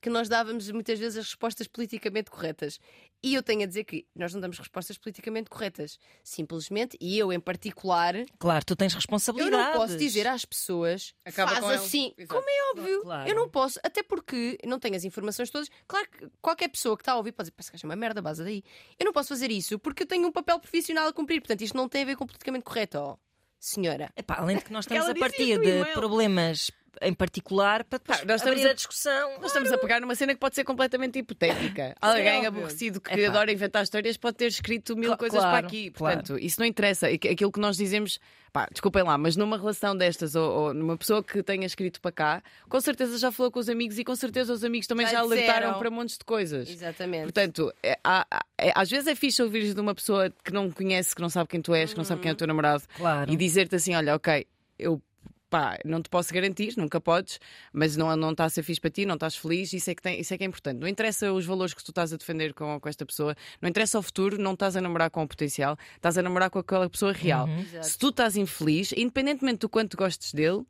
[0.07, 2.79] que nós dávamos muitas vezes as respostas politicamente corretas.
[3.23, 5.97] E eu tenho a dizer que nós não damos respostas politicamente corretas.
[6.23, 9.57] Simplesmente, e eu em particular, Claro, tu tens eu responsabilidades.
[9.57, 11.79] não posso dizer às pessoas Acaba faz com ele.
[11.81, 12.35] assim, Exato.
[12.39, 13.01] como é óbvio.
[13.01, 13.29] Claro.
[13.29, 15.69] Eu não posso, até porque não tenho as informações todas.
[15.87, 18.21] Claro que qualquer pessoa que está a ouvir pode dizer, parece que é uma merda,
[18.21, 18.63] base daí.
[18.99, 21.41] Eu não posso fazer isso porque eu tenho um papel profissional a cumprir.
[21.41, 23.17] Portanto, isto não tem a ver com politicamente correto, ó,
[23.59, 24.11] senhora.
[24.15, 26.69] Epá, além de que nós estamos a partir de problemas
[27.01, 29.33] em particular para depois Pá, nós estamos a, a- discussão.
[29.37, 31.95] Nós estamos a pegar numa cena que pode ser completamente hipotética.
[32.01, 33.29] Alguém aborrecido que Epá.
[33.29, 35.91] adora inventar histórias pode ter escrito mil Cla- coisas claro, para aqui.
[35.91, 36.17] claro.
[36.17, 37.07] Portanto, isso não interessa.
[37.07, 38.19] Aquilo que nós dizemos,
[38.51, 42.11] pá, desculpem lá, mas numa relação destas ou, ou numa pessoa que tenha escrito para
[42.11, 45.13] cá, com certeza já falou com os amigos e com certeza os amigos também Já
[45.13, 46.69] já, alertaram para montes de coisas.
[46.69, 47.23] Exatamente.
[47.23, 48.25] Portanto, é- há-
[48.57, 51.49] é- às vezes é fixe ouvires de uma pessoa que não conhece, que não sabe
[51.49, 53.31] quem tu és, que não sabe quem é o teu namorado Claro.
[53.31, 54.45] e dizer-te assim: olha, ok,
[54.79, 55.01] eu
[55.49, 57.39] pá, não te posso garantir, nunca podes,
[57.71, 60.01] mas não, não está a ser fixe para ti, não estás feliz, isso é, que
[60.01, 60.79] tem, isso é que é importante.
[60.79, 63.97] Não interessa os valores que tu estás a defender com, com esta pessoa, não interessa
[63.99, 67.11] o futuro, não estás a namorar com o potencial, estás a namorar com aquela pessoa
[67.11, 67.47] real.
[67.47, 67.85] Exato.
[67.87, 70.63] Se tu estás infeliz, independentemente do quanto gostes dele,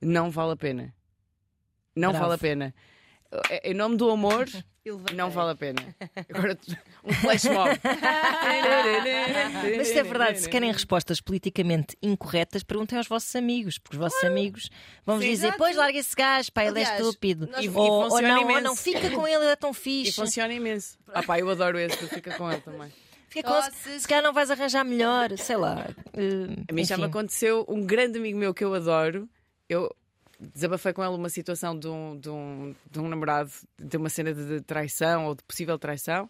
[0.00, 0.94] não vale a pena.
[1.94, 2.24] Não Bravo.
[2.24, 2.74] vale a pena.
[3.64, 4.46] Em nome do amor,
[5.14, 5.80] não vale a pena.
[6.28, 6.58] Agora,
[7.04, 7.80] um flash mob.
[9.76, 14.00] Mas se é verdade, se querem respostas politicamente incorretas, perguntem aos vossos amigos, porque os
[14.00, 14.68] vossos amigos
[15.04, 15.58] vão vos Sim, dizer: exato.
[15.58, 17.48] Pois larga esse gajo, pá, ele é estúpido.
[17.58, 18.62] E- e ou, ou funciona não, ou imenso.
[18.62, 20.12] não, fica com ele, ele é tão E fixe.
[20.12, 20.98] funciona imenso.
[21.14, 22.90] Ah pá, eu adoro esse, fica com ele também.
[23.28, 25.86] Fica com ele, Nossa, se calhar não vais arranjar melhor, sei lá.
[26.14, 27.10] eh, A mim já me enfim.
[27.10, 29.28] aconteceu um grande amigo meu que eu adoro.
[29.68, 29.94] Eu
[30.52, 34.34] desabafei com ele uma situação de um, de um, de um namorado, de uma cena
[34.34, 36.28] de traição ou de possível traição,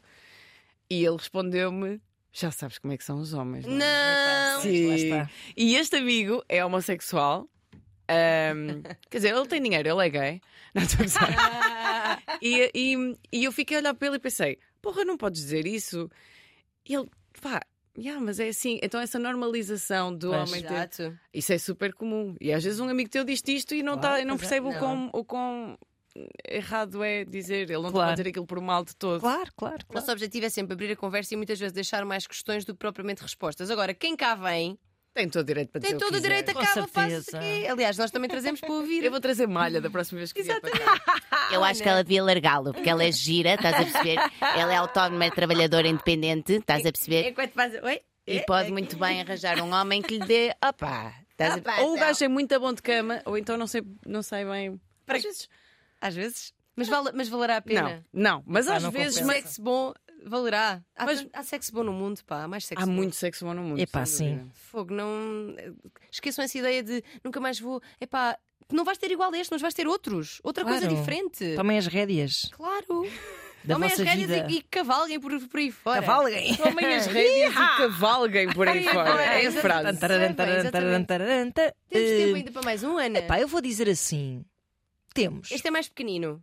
[0.90, 2.00] e ele respondeu-me:
[2.32, 3.64] Já sabes como é que são os homens.
[3.66, 3.74] Não.
[3.84, 4.60] é?" Não!
[4.60, 4.88] Sim.
[4.88, 5.30] Lá está.
[5.56, 7.48] E este amigo é homossexual.
[8.08, 10.40] Ahm, quer dizer, ele tem dinheiro, ele é gay.
[10.74, 12.22] Não estou a gozar.
[12.40, 15.66] e, e, e eu fiquei a olhar para ele e pensei: Porra, não podes dizer
[15.66, 16.10] isso.
[16.88, 17.08] E ele,
[17.40, 17.60] pá,
[17.98, 18.78] yeah, mas é assim.
[18.82, 20.48] Então, essa normalização do Pois.
[20.50, 20.72] homem ter.
[20.74, 21.18] Exato.
[21.32, 22.34] Isso é super comum.
[22.40, 24.38] E às vezes um amigo teu diz isto e não, Claro, tá, e não é.
[24.38, 25.78] percebe o, quão, o quão
[26.48, 27.62] errado é dizer.
[27.70, 28.10] Ele não está Claro.
[28.10, 29.20] a dizer aquilo por mal de todo.
[29.20, 29.94] Claro, claro, O claro.
[29.94, 32.78] nosso objetivo é sempre abrir a conversa e muitas vezes deixar mais questões do que
[32.78, 33.70] propriamente respostas.
[33.70, 34.78] Agora, quem cá vem
[35.14, 37.38] Tem todo o direito para dizer tem todo o direito a Com cava, faça certeza.
[37.38, 37.66] aqui.
[37.68, 39.04] Aliás, nós também trazemos para ouvir.
[39.04, 41.02] Eu vou trazer malha da próxima vez que vier para cá.
[41.52, 44.18] Eu acho que ela devia largá-lo, porque ela é gira, estás a perceber?
[44.40, 47.28] Ela é autónoma, é trabalhadora independente, estás a perceber?
[47.28, 47.74] Enquanto faz.
[47.82, 48.00] Oi?
[48.26, 50.54] E pode muito bem arranjar um homem que lhe dê.
[50.66, 51.80] Opá, estás a Opa.
[51.82, 52.06] ou o então.
[52.06, 54.80] gajo é muito bom de cama, ou então não sei, não sei bem.
[55.06, 55.48] Às vezes.
[56.00, 56.54] Às vezes.
[56.74, 58.02] Mas, vale, mas valerá a pena.
[58.14, 59.92] Não, não, mas Ah, às não vezes Sexo bom
[60.26, 60.82] valerá.
[60.96, 62.44] Há, Mas- há sexo bom no mundo, pá.
[62.44, 62.92] Há mais sexo há bom.
[62.92, 63.80] muito sexo bom no mundo.
[63.80, 64.50] Epá, sem sim.
[64.54, 65.54] Fogo, não.
[66.10, 67.80] Esqueçam essa ideia de nunca mais vou.
[68.00, 68.38] Epá,
[68.72, 70.40] não vais ter igual a este, mas vais ter outros.
[70.42, 70.96] Outra coisa Claro.
[70.96, 71.54] diferente.
[71.56, 73.06] Tomem as rédeas Claro.
[73.64, 76.00] da Tomem as rédeas e, e cavalguem por, por aí fora.
[76.00, 76.56] Cavalguem.
[76.56, 79.22] Tomem as rédeas e cavalguem por aí fora.
[79.22, 79.98] É a frase.
[79.98, 81.60] Temos
[81.90, 83.22] tempo ainda para mais um, Ana?
[83.22, 84.44] Pá, eu vou dizer assim:
[85.14, 85.50] temos.
[85.50, 86.42] Este é mais pequenino.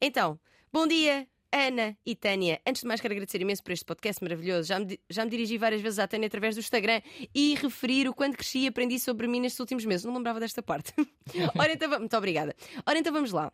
[0.00, 0.38] Então,
[0.72, 2.60] bom dia, Ana e Tânia.
[2.66, 4.68] Antes de mais, quero agradecer imenso por este podcast maravilhoso.
[4.68, 7.00] Já me, já me dirigi várias vezes à Tânia através do Instagram
[7.34, 10.04] e referir o quanto cresci e aprendi sobre mim nestes últimos meses.
[10.04, 10.92] Não lembrava desta parte.
[11.58, 12.54] Ora, então, muito obrigada.
[12.86, 13.52] Ora, então vamos lá.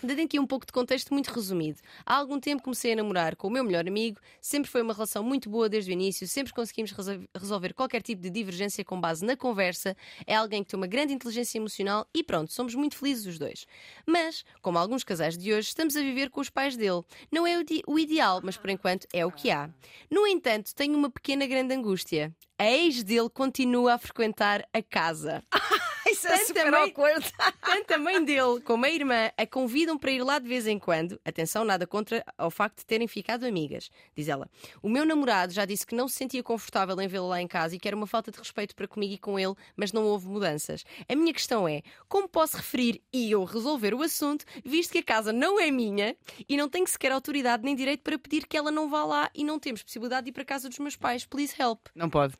[0.00, 1.78] Dando aqui um pouco de contexto muito resumido.
[2.04, 5.22] Há algum tempo comecei a namorar com o meu melhor amigo, sempre foi uma relação
[5.22, 9.24] muito boa desde o início, sempre conseguimos resol- resolver qualquer tipo de divergência com base
[9.24, 9.96] na conversa.
[10.26, 13.64] É alguém que tem uma grande inteligência emocional e pronto, somos muito felizes os dois.
[14.04, 17.02] Mas, como alguns casais de hoje, estamos a viver com os pais dele.
[17.30, 19.70] Não é o ideal, mas por enquanto é o que há.
[20.10, 22.34] No entanto, tenho uma pequena grande angústia.
[22.58, 25.44] A ex dele continua a frequentar a casa.
[26.22, 27.32] Isso é super awkward.
[27.60, 30.78] Tanto a mãe dele como a irmã a convidam para ir lá de vez em
[30.78, 31.20] quando.
[31.24, 33.90] Atenção, nada contra ao facto de terem ficado amigas.
[34.14, 34.48] Diz ela.
[34.82, 37.74] O meu namorado já disse que não se sentia confortável em vê-la lá em casa
[37.74, 40.28] e que era uma falta de respeito para comigo e com ele, mas não houve
[40.28, 40.84] mudanças.
[41.08, 45.02] A minha questão é: como posso referir e eu resolver o assunto, visto que a
[45.02, 46.16] casa não é minha
[46.48, 49.44] e não tenho sequer autoridade nem direito para pedir que ela não vá lá e
[49.44, 51.24] não temos possibilidade de ir para a casa dos meus pais?
[51.24, 51.86] Please help.
[51.94, 52.34] Não pode.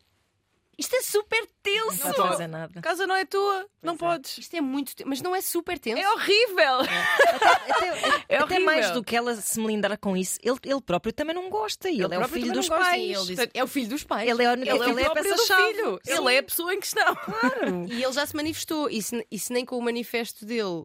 [0.79, 2.05] Isto é super tenso!
[2.07, 2.79] Não pode fazer nada.
[2.79, 3.67] A casa não é tua.
[3.83, 4.39] não podes.
[4.39, 6.01] Isto é muito tenso, mas não é super tenso.
[6.01, 6.81] É horrível.
[7.69, 8.65] Até, É até horrível.
[8.65, 11.89] mais do que ela se melindrar com isso, ele, ele próprio também não gosta.
[11.91, 13.03] E ele, é o filho dos pais.
[13.03, 14.29] Ele diz- é o filho dos pais.
[14.29, 15.79] Ele é Ele, ele é é a peça-chave.
[16.07, 17.17] Ele é a pessoa em questão.
[17.89, 18.89] E ele já se manifestou.
[18.91, 20.85] E se, e se nem com o manifesto dele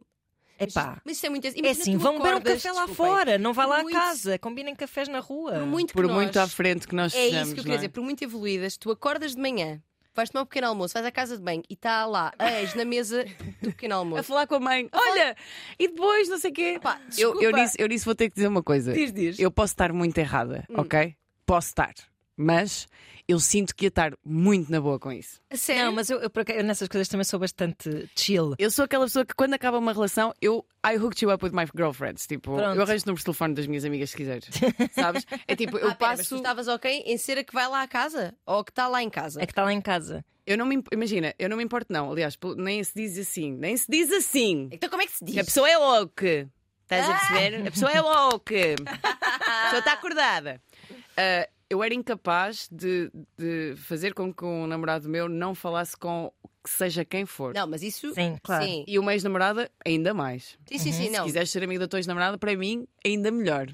[0.59, 1.01] Epá.
[1.05, 1.45] Mas isso é muito.
[1.45, 3.99] É imagina, assim, tu vão beber um café lá fora, não vá lá muito- a
[4.01, 5.53] casa, combinem cafés na rua.
[5.53, 7.75] Por muito Por nós- muito à frente que nós É sejamos, isso que eu queria
[7.75, 7.77] é?
[7.77, 7.89] dizer.
[7.89, 9.81] Por muito evoluídas, tu acordas de manhã,
[10.15, 12.73] vais tomar um pequeno almoço, vais à casa de banho e está lá a ex
[12.73, 13.23] na mesa
[13.61, 14.23] do pequeno A almoço.
[14.23, 15.35] falar com a mãe, olha,
[15.77, 16.79] e depois não sei o quê.
[16.81, 18.93] Pá, eu, eu, nisso, eu nisso vou ter que dizer uma coisa.
[18.93, 19.39] Diz, diz.
[19.39, 20.75] Eu posso estar muito errada, Hum.
[20.79, 21.15] ok?
[21.45, 21.93] Posso estar.
[22.39, 22.87] Mas
[23.27, 25.41] eu sinto que ia estar muito na boa com isso.
[25.51, 25.85] Sério?
[25.85, 28.53] Não, mas eu, eu, eu nessas coisas também sou bastante chill.
[28.59, 31.51] Eu sou aquela pessoa que quando acaba uma relação, eu I hooked you up with
[31.51, 32.27] my girlfriends.
[32.27, 32.75] Tipo, Pronto.
[32.77, 34.45] eu arranjo números de telefone das minhas amigas se quiseres.
[34.93, 35.25] Sabes?
[35.47, 36.35] É tipo, eu Ah, pera, mas tu passo.
[36.35, 38.35] estavas ok em ser a que vai lá à casa?
[38.45, 39.41] Ou a que está lá em casa?
[39.41, 40.23] É que está lá em casa.
[40.45, 42.09] Eu não me imp- imagina, eu não me importo, não.
[42.11, 43.51] Aliás, nem se diz assim.
[43.51, 44.69] Nem se diz assim.
[44.71, 45.33] Então como é que se diz?
[45.33, 46.47] Que a pessoa é louca.
[46.83, 47.67] Estás a perceber?
[47.67, 48.55] A pessoa é louca.
[49.03, 50.61] A pessoa está acordada.
[51.17, 56.31] Ah, eu era incapaz de, de fazer com que um namorado meu não falasse com
[56.65, 57.53] seja quem for.
[57.53, 58.13] Não, mas isso.
[58.13, 58.65] Sim, claro.
[58.65, 60.57] Sim, E uma ex-namorada, ainda mais.
[60.69, 60.91] sim, sim.
[60.91, 61.25] sim, Se não.
[61.25, 63.67] quiseres ser amigo da tua ex-namorada, para mim, ainda melhor.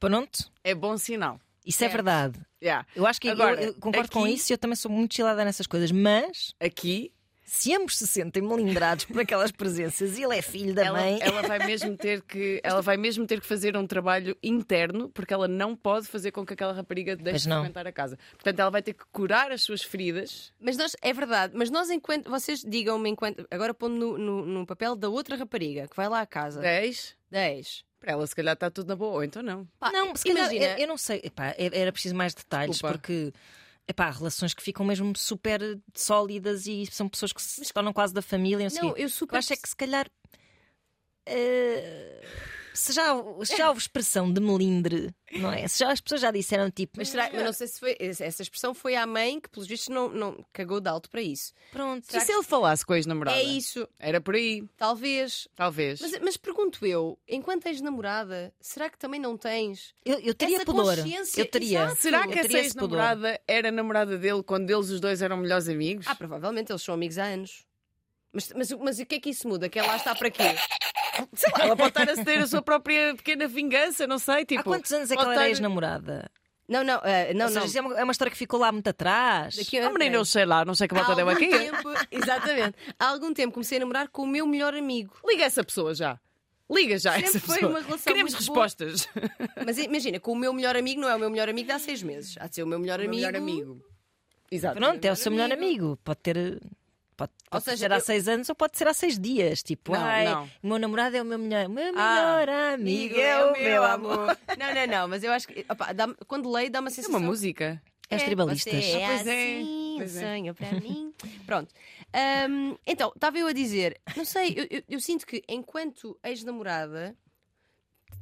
[0.00, 1.40] Pronto, É bom sinal.
[1.64, 1.92] isso é Certo.
[1.94, 2.38] verdade.
[2.62, 2.86] Yeah.
[2.96, 5.14] Eu acho que eu- Agora, eu, concordo com aqui- isso e eu também sou muito
[5.14, 7.12] chilada nessas coisas, mas Aqui,
[7.44, 11.18] se ambos se sentem melindrados por aquelas presenças e ele é filho da ela, mãe.
[11.20, 15.32] ela vai mesmo ter que ela vai mesmo ter que fazer um trabalho interno porque
[15.34, 18.18] ela não pode fazer com que aquela rapariga deixe de frequentar a casa.
[18.32, 20.52] Portanto, ela vai ter que curar as suas feridas.
[20.60, 22.30] Mas nós, é verdade, mas nós enquanto.
[22.30, 23.46] Vocês digam-me enquanto.
[23.50, 26.60] Agora pondo no, no, no papel da outra rapariga que vai lá à casa.
[26.60, 27.16] 10.
[27.30, 27.84] Da ex.
[28.00, 29.66] Para ela, se calhar, está tudo na boa, ou então não.
[29.78, 31.20] Pá, Não, se calhar, imagina- eu, eu não sei.
[31.24, 32.98] Epá, era preciso mais detalhes Desculpa.
[32.98, 33.32] porque.
[33.86, 35.60] Epá, relações que ficam mesmo super
[35.94, 38.68] sólidas e são pessoas que se tornam quase da família.
[38.72, 39.34] Não, eu super.
[39.34, 40.10] eu acho é que se calhar.
[41.26, 42.20] eh,
[42.74, 43.14] se, já,
[43.44, 45.66] se já houve expressão de melindre, não é?
[45.68, 46.94] Se já as pessoas já disseram tipo.
[46.96, 47.96] Mas, será, mas não sei se foi.
[48.00, 51.52] Essa expressão foi à mãe que, pelos vistos, não, não cagou de alto para isso.
[51.72, 52.04] Pronto.
[52.14, 53.38] E se ele falasse com a ex-namorada?
[53.38, 55.48] É isso, Era por aí, talvez.
[55.54, 56.00] talvez.
[56.00, 59.94] Mas, mas pergunto eu, enquanto és namorada, será que também não tens?
[60.04, 60.96] Eu, eu teria Essa pudor.
[60.96, 61.84] consciência, Eu teria.
[61.84, 62.02] exato.
[62.02, 66.06] Será que essa ex-namorada era namorada dele quando eles os dois eram melhores amigos?
[66.08, 67.64] Ah, provavelmente eles são amigos há anos.
[68.32, 69.68] Mas, mas, mas o que é que isso muda?
[69.68, 70.56] Que ela está para quê?
[71.34, 74.44] Sei lá, ela pode estar a ceder a sua própria pequena vingança, não sei.
[74.44, 76.30] Tipo, Há quantos anos é que ela era ex-namorada?
[76.66, 77.90] Não, não, ah, não, seja, não.
[77.90, 79.54] é uma, é uma história que ficou lá muito atrás.
[79.56, 81.46] Daqui a Oh, menino, eu sei lá, não sei que volta deu aqui.
[81.48, 82.74] tempo, exatamente.
[82.98, 85.14] Há algum tempo comecei a namorar com o meu melhor amigo.
[85.26, 86.18] Liga essa pessoa já.
[86.70, 87.70] Liga já Sempre essa foi pessoa.
[87.70, 88.64] uma relação Queremos muito boa.
[88.64, 89.06] respostas.
[89.66, 91.78] Mas imagina, com o meu melhor amigo não é o meu melhor amigo de há
[91.78, 92.36] seis meses.
[92.40, 93.26] Há de ser o meu melhor Meu amigo.
[93.26, 93.84] melhor amigo.
[94.50, 94.76] Exato.
[94.78, 95.84] Pronto, é o seu melhor amigo.
[95.84, 95.98] amigo.
[96.02, 96.60] Pode ter.
[97.16, 99.62] Pode, pode seja, ser há eu- seis anos ou pode ser há seis dias.
[99.62, 100.44] Tipo, Não, ai, não.
[100.62, 103.84] o meu namorado é o meu melhor, o meu Ah, melhor amigo, é o meu
[103.84, 104.36] amor.
[104.58, 107.18] Não, não, não, mas eu acho que opá, dá- quando leio dá uma É sensação.
[107.18, 107.80] uma música.
[108.10, 108.72] É os tribalistas.
[108.74, 110.06] É Pois é, assim, é.
[110.08, 111.12] sonho para mim.
[111.46, 111.72] Pronto.
[112.12, 117.16] Ahm, então, estava eu a dizer, não sei, eu, eu- eu sinto que enquanto ex-namorada,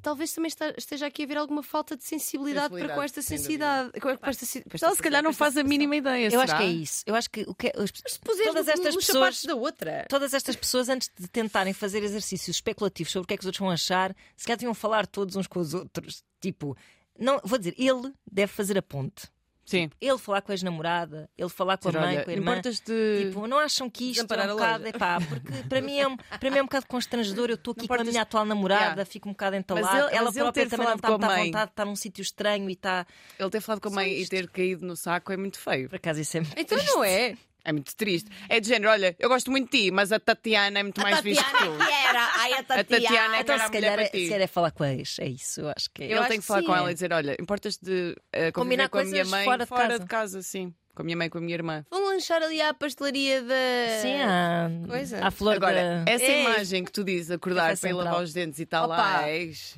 [0.02, 3.22] talvez também está- esteja aqui a haver alguma falta de sensibilidade, para com Sensibilidade, esta
[3.22, 4.00] sensibilidade.
[4.00, 6.28] Com esta, com esta Ela se calhar não sensibilidade, faz a mínima ideia.
[6.32, 6.58] Eu acho será?
[6.58, 7.02] que é isso.
[7.06, 9.42] Eu acho que o que é- as- Mas se puseres todas no- estas pessoas.
[9.44, 10.06] da outra.
[10.08, 13.46] Todas estas pessoas, antes de tentarem fazer exercícios especulativos sobre o que é que os
[13.46, 16.22] outros vão achar, se calhar deviam falar todos uns com os outros.
[16.40, 16.76] Tipo,
[17.18, 19.28] não, vou dizer, ele deve fazer a ponte.
[19.64, 19.88] Sim.
[20.00, 22.50] Ele falar com a ex-namorada, ele falar com a mãe, olha, com a irmã.
[22.52, 24.86] importas-te- Tipo, não acham que isto é um bocado.
[24.88, 27.48] Epá, porque para mim, é um, para mim é um bocado constrangedor.
[27.48, 29.04] Eu estou aqui com a minha atual namorada, Yeah.
[29.04, 29.98] fico um bocado Mas entalada.
[30.08, 32.22] ele- ela mas ele própria ter também não está muito à vontade, está num sítio
[32.22, 33.06] estranho e está.
[33.38, 34.30] Ele ter falado com a Só mãe e isto.
[34.30, 35.88] ter caído no saco é muito feio.
[35.88, 36.42] Por acaso isso é.
[36.56, 37.36] Então não é.
[37.64, 38.28] É muito triste.
[38.48, 41.20] É de género, olha, eu gosto muito de ti, mas a Tatiana é muito mais
[41.20, 41.58] fixe que tu.
[41.78, 42.30] que era.
[42.34, 44.26] Ai, a A Tatiana é Então, era a se mulher calhar, para é, ti.
[44.26, 46.12] se era falar com a ex, é isso, eu acho que é.
[46.12, 48.52] Eu acho tem que que falar sim, com ela e dizer: Olha, importas de conviver
[48.52, 49.98] Combinar com a minha coisas mãe fora de casa.
[50.00, 50.74] de casa, sim.
[50.94, 51.86] Com a minha mãe e com a minha irmã.
[51.90, 53.54] Vão lanchar ali à pastelaria da.
[54.02, 55.30] Sim, há, Coisa.
[55.30, 56.10] flor Agora, da.
[56.12, 56.40] essa É.
[56.42, 59.76] imagem que tu dizes, acordar ir lavar os dentes e tal lá, és.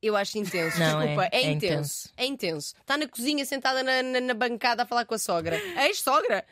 [0.00, 0.78] Eu acho intenso.
[0.78, 1.74] Não, Desculpa, é- é, é intenso.
[1.74, 2.08] intenso.
[2.16, 2.74] É intenso.
[2.80, 5.60] Está na cozinha sentada na, na- na bancada a falar com a sogra.
[5.76, 6.44] A ex-sogra.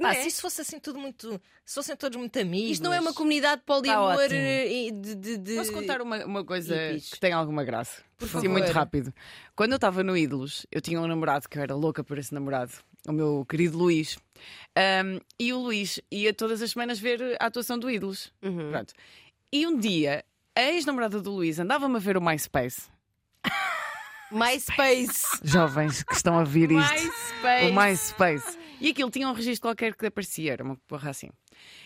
[0.00, 0.22] Pá, é?
[0.22, 1.40] se isso fosse assim tudo muito.
[1.64, 2.70] Se fossem todos muito amigos.
[2.72, 4.38] Isto não é uma comunidade poliamor ótimo.
[4.38, 5.56] eh, de, de, de...
[5.56, 7.10] Posso contar uma, uma coisa hippies.
[7.10, 8.02] que tem alguma graça?
[8.16, 8.50] Por Sim, favor.
[8.50, 9.12] muito rápido.
[9.56, 12.32] Quando eu estava no Ídolos, eu tinha um namorado que eu era louca por esse
[12.32, 12.72] namorado,
[13.08, 14.16] o meu querido Luís.
[14.76, 18.32] Um, e o Luís ia todas as semanas ver a atuação do Ídolos.
[18.42, 18.70] Uhum.
[18.70, 18.94] Pronto.
[19.52, 22.82] E um dia, a ex-namorada do Luís andava-me a ver o MySpace.
[24.30, 25.38] MySpace.
[25.42, 26.92] Jovens que estão a ver isto.
[26.94, 27.66] MySpace.
[27.70, 28.58] O MySpace.
[28.80, 31.30] E aquilo tinha um registro qualquer que aparecia, era uma porra assim.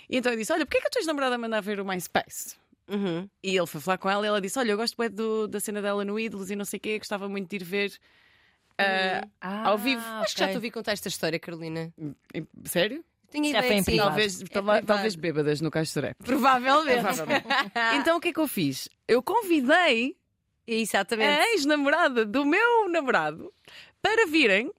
[0.09, 2.57] E então eu disse: Olha, porquê que a tua ex-namorada manda a ver o MySpace?
[2.89, 3.29] Uhum.
[3.43, 5.61] E ele foi falar com ela e ela disse: Olha, eu gosto bué do, da
[5.61, 7.93] cena dela no Ídolos e não sei o quê, gostava muito de ir ver.
[8.79, 10.03] ah, Ah, ao vivo.
[10.23, 11.93] Acho que já te ouvi contar esta história, Carolina.
[12.65, 13.05] Sério?
[13.31, 13.97] Tenho Já ideia foi em.
[13.99, 14.87] Talvez, É privado.
[14.87, 16.15] talvez bêbadas no Caixoré.
[16.25, 17.05] Provavelmente.
[18.01, 18.89] então o que é que eu fiz?
[19.07, 20.17] Eu convidei
[20.67, 21.29] Exatamente.
[21.29, 23.53] a ex-namorada do meu namorado
[24.01, 24.73] para virem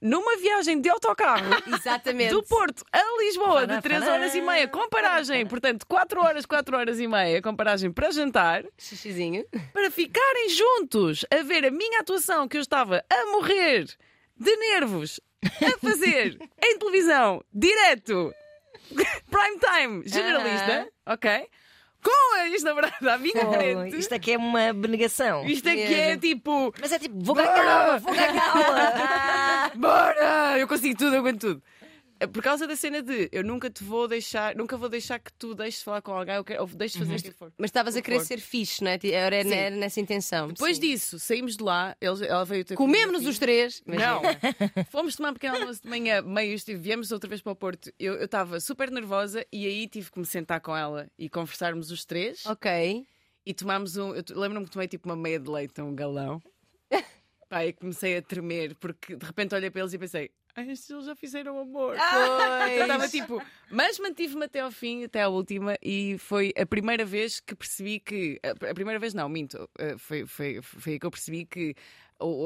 [0.00, 2.30] numa viagem de autocarro Exatamente.
[2.32, 4.14] do Porto a Lisboa de 3 fará.
[4.14, 8.10] horas e meia com paragem, portanto 4 horas, 4 horas e meia com paragem para
[8.10, 9.44] jantar, Xixizinho.
[9.72, 13.86] para ficarem juntos a ver a minha atuação que eu estava a morrer
[14.36, 18.32] de nervos a fazer em televisão, direto,
[19.30, 21.48] prime time, generalista, ok?
[22.02, 23.96] Com a ex-namorada à minha frente.
[23.98, 25.44] isto aqui é uma benegação.
[25.46, 26.20] Isto aqui é Mesmo.
[26.20, 26.74] tipo.
[26.80, 29.70] Mas é tipo, vou ganhá-la, vou ganhá-la.
[29.74, 30.58] Bora!
[30.58, 31.62] Eu consigo tudo, eu aguento tudo.
[32.20, 35.32] É Por causa da cena de eu nunca te vou deixar, nunca vou deixar que
[35.34, 37.52] tu deixes de falar com alguém ou, deixes de fazer o que for.
[37.56, 38.26] Mas estavas a querer For.
[38.26, 38.98] ser fixe, não é?
[39.04, 40.48] Era, era nessa intenção.
[40.48, 40.82] Depois Sim.
[40.82, 43.82] disso, saímos de lá, eles- ela veio ter Comemos-nos os três.
[43.86, 44.22] Não,
[44.90, 47.92] fomos tomar um pequeno almoço de manhã, meio estive, viemos outra vez para o Porto.
[47.98, 52.04] Eu estava super nervosa e aí tive que me sentar com ela e conversarmos os
[52.04, 52.44] três.
[52.46, 53.06] Ok.
[53.46, 54.14] E tomámos um.
[54.14, 56.42] Eu lembro-me que tomei tipo uma meia de leite, um galão.
[57.48, 60.30] Pá, e comecei a tremer, porque de repente olhei para eles e pensei:
[60.66, 61.94] estes eles já fizeram amor.
[61.94, 63.42] Eu estava tipo.
[63.70, 68.00] Mas mantive-me até ao fim, até à última, e foi a primeira vez que percebi
[68.00, 68.40] que.
[68.42, 69.68] A primeira vez não, minto.
[69.78, 71.74] eh, Foi, foi, foi aí que eu percebi que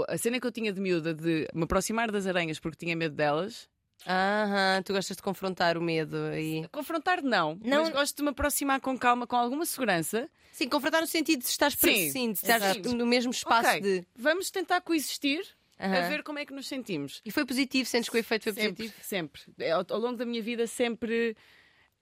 [0.08, 3.14] a cena que eu tinha de miúda de me aproximar das aranhas porque tinha medo
[3.14, 3.70] delas.
[4.06, 6.66] Aham, tu gostas de confrontar o medo aí.
[6.72, 7.56] Confrontar, não.
[7.62, 7.82] Não.
[7.84, 10.28] Mas gosto de me aproximar com calma, com alguma segurança.
[10.50, 12.60] Sim, confrontar no sentido de estás Sim, preso, sim, de estar
[12.94, 14.06] no mesmo espaço Ok, de.
[14.16, 15.46] Vamos tentar coexistir
[15.86, 16.08] a Aham.
[16.08, 17.20] ver como é que nos sentimos.
[17.24, 18.94] E foi positivo, sentes que o efeito foi Sempre, positivo?
[19.02, 19.42] sempre.
[19.58, 21.36] É, Ao, ao longo da minha vida, sempre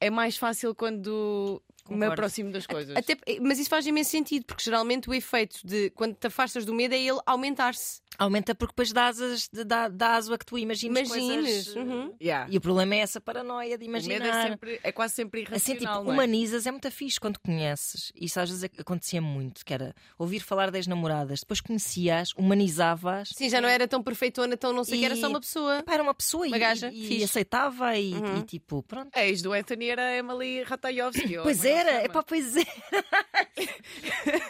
[0.01, 1.63] é mais fácil quando
[1.95, 2.13] me Concordo.
[2.23, 2.97] aproximo das coisas.
[2.97, 6.75] Até, mas isso faz imenso sentido, porque geralmente o efeito de quando te afastas do
[6.75, 8.01] medo é ele aumentar-se.
[8.19, 11.69] Aumenta porque depois dá asas, de- dá, dá aso a que tu imagines Imagines.
[11.69, 11.77] coisas.
[11.77, 12.13] uhum.
[12.21, 12.47] Yeah.
[12.53, 14.47] E o problema é essa paranoia de O medo imaginar.
[14.47, 16.05] é, sempre, é quase sempre Assim, tipo, irracional.
[16.05, 16.15] não é?
[16.15, 18.13] humanizas é muito fixe quando conheces.
[18.15, 23.31] Isso às vezes acontecia muito, que era ouvir falar das namoradas, depois conhecias, humanizavas.
[23.35, 25.41] Sim, já não era tão perfeitona, tão não sei o que, era só E- uma
[25.41, 25.83] pessoa.
[25.83, 28.39] Pá, era uma pessoa Uma e, e aceitava e, Uhum.
[28.39, 29.09] e tipo, pronto.
[29.15, 31.39] A ex do Anthony era a Emily Ratajkowski.
[31.39, 31.99] ou Pois é chama?
[32.01, 32.67] é pá, pois era.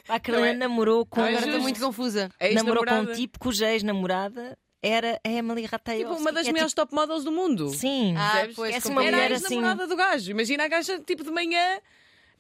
[0.09, 0.55] a Não Carolina é?
[0.55, 1.20] namorou com.
[1.22, 2.31] É Agora estou muito confusa.
[2.41, 6.09] A namorou com um tipo cuja ex-namorada era a Emily Ratajkowski.
[6.11, 7.66] Tipo, uma das é melhores top models do mundo.
[7.66, 8.14] tipo- Sim.
[8.16, 10.31] Ah, pois, Essa uma Era a mulher assim- ex-namorada do gajo.
[10.31, 11.81] Imagina a gaja tipo de manhã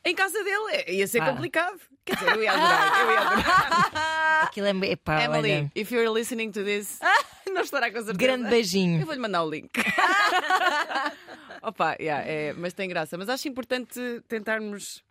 [0.04, 0.72] em casa dele.
[0.72, 1.26] É, Ia ser Ah.
[1.32, 1.78] complicado.
[2.04, 3.00] Quer dizer, eu ia adorar.
[3.00, 4.42] Eu ia adorar.
[4.50, 6.98] Aquilo é, epá, Emily, olha, if you're listening to this,
[7.52, 8.14] não estará com certeza.
[8.14, 9.04] grande Eu beijinho.
[9.04, 9.70] vou-lhe mandar o link.
[11.62, 13.16] Opa, yeah, é, mas tem graça.
[13.18, 13.98] Mas acho importante
[14.28, 15.02] tentarmos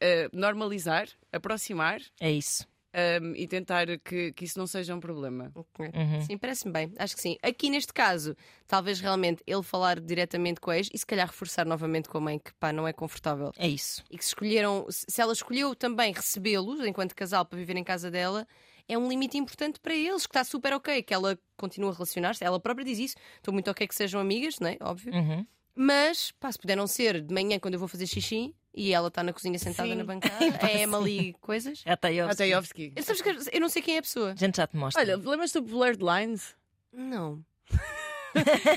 [0.00, 2.66] eh, normalizar, aproximar É isso.
[2.92, 5.50] ehm, e tentar que, que isso não seja um problema.
[5.54, 5.86] Ok.
[5.94, 6.20] Uhum.
[6.22, 6.92] Sim, parece-me bem.
[6.98, 7.36] Acho que sim.
[7.42, 11.66] Aqui neste caso, talvez realmente ele falar diretamente com a ex e se calhar reforçar
[11.66, 13.52] novamente com a mãe, que pá, não é confortável.
[13.58, 14.02] É isso.
[14.10, 17.84] E que se escolheram, se se ela escolheu também recebê-los enquanto casal para viver em
[17.84, 18.46] casa dela,
[18.88, 22.42] é um limite importante para eles, que está super ok, que ela continua a relacionar-se.
[22.42, 23.16] Ela própria diz isso.
[23.36, 24.78] Estou muito ok que sejam amigas, não é?
[24.80, 25.12] Óbvio.
[25.12, 25.46] Uhum.
[25.80, 29.22] Mas, pá, se puderam ser de manhã quando eu vou fazer xixi e ela está
[29.22, 29.94] na cozinha sentada Sim.
[29.94, 30.34] na bancada,
[30.68, 31.84] é Emily coisas.
[31.86, 32.42] Ratajkowski.
[32.42, 32.92] Ratajkowski.
[32.96, 34.32] Eu, sabes que eu não sei quem é a pessoa.
[34.32, 35.00] A gente já te mostra.
[35.00, 36.56] Olha, lembras-te do Blurred Lines?
[36.92, 37.44] Não.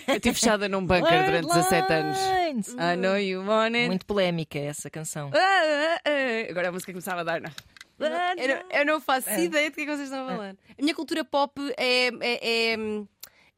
[0.07, 2.17] Eu estive fechada num bunker durante 17 anos.
[2.19, 2.67] Lines.
[2.69, 3.87] I know you want it.
[3.87, 5.31] Muito polémica essa canção.
[5.33, 6.51] Ah, ah, ah.
[6.51, 7.41] Agora a música começava a dar.
[7.41, 7.51] não.
[7.99, 10.55] Eu não, eu não faço ideia de que é que vocês estão a falar.
[10.77, 12.07] A minha cultura pop é.
[12.21, 12.77] é, é,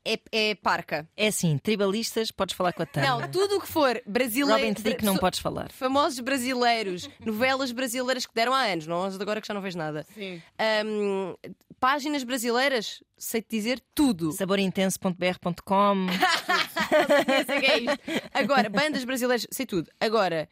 [0.06, 1.08] é, é parca.
[1.16, 3.10] É assim, tribalistas, podes falar com a Tânia.
[3.10, 4.62] Não, tudo o que for brasileiro.
[4.62, 5.72] Robin te digo que não podes falar.
[5.72, 9.62] Famosos brasileiros, novelas brasileiras que deram há anos, não as de agora que já não
[9.62, 10.06] vejo nada.
[10.14, 10.41] Sim.
[10.60, 11.36] Ahm,
[11.80, 14.32] páginas brasileiras, sei-te dizer tudo.
[14.32, 17.99] Saborintenso.br.com Eu sei que é isto.
[18.34, 19.89] Agora, bandas brasileiras, sei tudo.
[19.99, 20.47] Agora,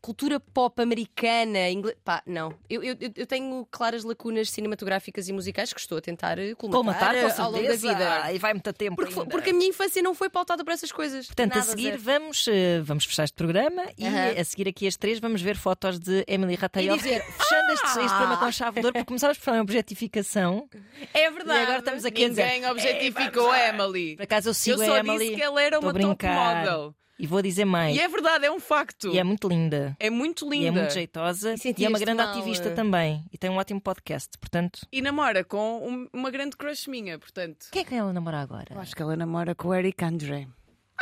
[0.00, 1.96] cultura pop americana, inglês.
[2.04, 2.54] Pá, não.
[2.68, 7.50] Eu, eu, eu tenho claras lacunas cinematográficas e musicais que estou a tentar colmatar, ao
[7.50, 8.32] longo da vida.
[8.32, 11.26] E vai muito tempo Porque, porque a minha infância não foi pautada por essas coisas.
[11.26, 12.02] Portanto, Nada, a seguir zero.
[12.02, 15.98] vamos, eh, vamos fechar este programa e a seguir aqui as três vamos ver fotos
[15.98, 17.08] de Emily Ratajkowski.
[17.08, 19.60] E dizer, Fechando este, este programa com chave de ouro, porque começámos por falar em
[19.60, 20.68] objetificação.
[21.12, 21.60] É verdade.
[21.60, 22.44] E agora estamos aqui a dizer.
[22.46, 24.16] Ninguém objetificou a Emily.
[24.16, 25.18] Por acaso eu Eu sigo só a Emily.
[25.18, 26.94] disse que ela era uma top model.
[27.22, 27.96] E vou dizer mais.
[27.96, 29.08] E é verdade, é um facto.
[29.14, 29.96] E é muito linda.
[30.00, 30.64] É muito linda.
[30.64, 31.54] E é muito jeitosa.
[31.54, 32.74] E E, é uma grande mal, ativista eh?
[32.74, 33.24] também.
[33.32, 34.36] E tem um ótimo podcast.
[34.38, 37.66] Portanto, E namora com um- uma grande crush minha, portanto.
[37.70, 38.66] quem é que ela namora agora?
[38.70, 40.48] Eu acho que ela namora com o Eric Andre.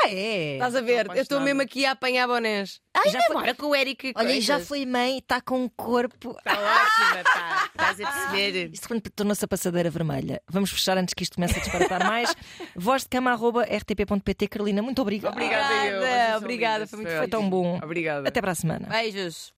[0.01, 0.53] Ah, é?
[0.55, 1.01] Estás a ver?
[1.01, 2.81] Estou Eu estou mesmo aqui a apanhar bonés.
[2.95, 4.13] Ai, Já foi- agora com o Eric.
[4.17, 6.37] Olha, e já foi mãe, está com um corpo.
[6.39, 7.71] Está ótima, tá.
[7.71, 8.71] Estás a perceber?
[8.73, 10.41] Isto repente tornou-se a passadeira vermelha.
[10.49, 12.35] Vamos fechar antes que isto comece a disparatar mais.
[12.77, 14.49] Voz de cama, arroba, rtp.pt.
[14.49, 15.35] Carolina, muito obrigada.
[15.35, 16.37] Obrigada, eu.
[16.39, 17.79] Obrigada, foi muito- Foi tão bom.
[17.83, 18.29] Obrigada.
[18.29, 18.87] Até para a semana.
[18.89, 19.53] Beijos.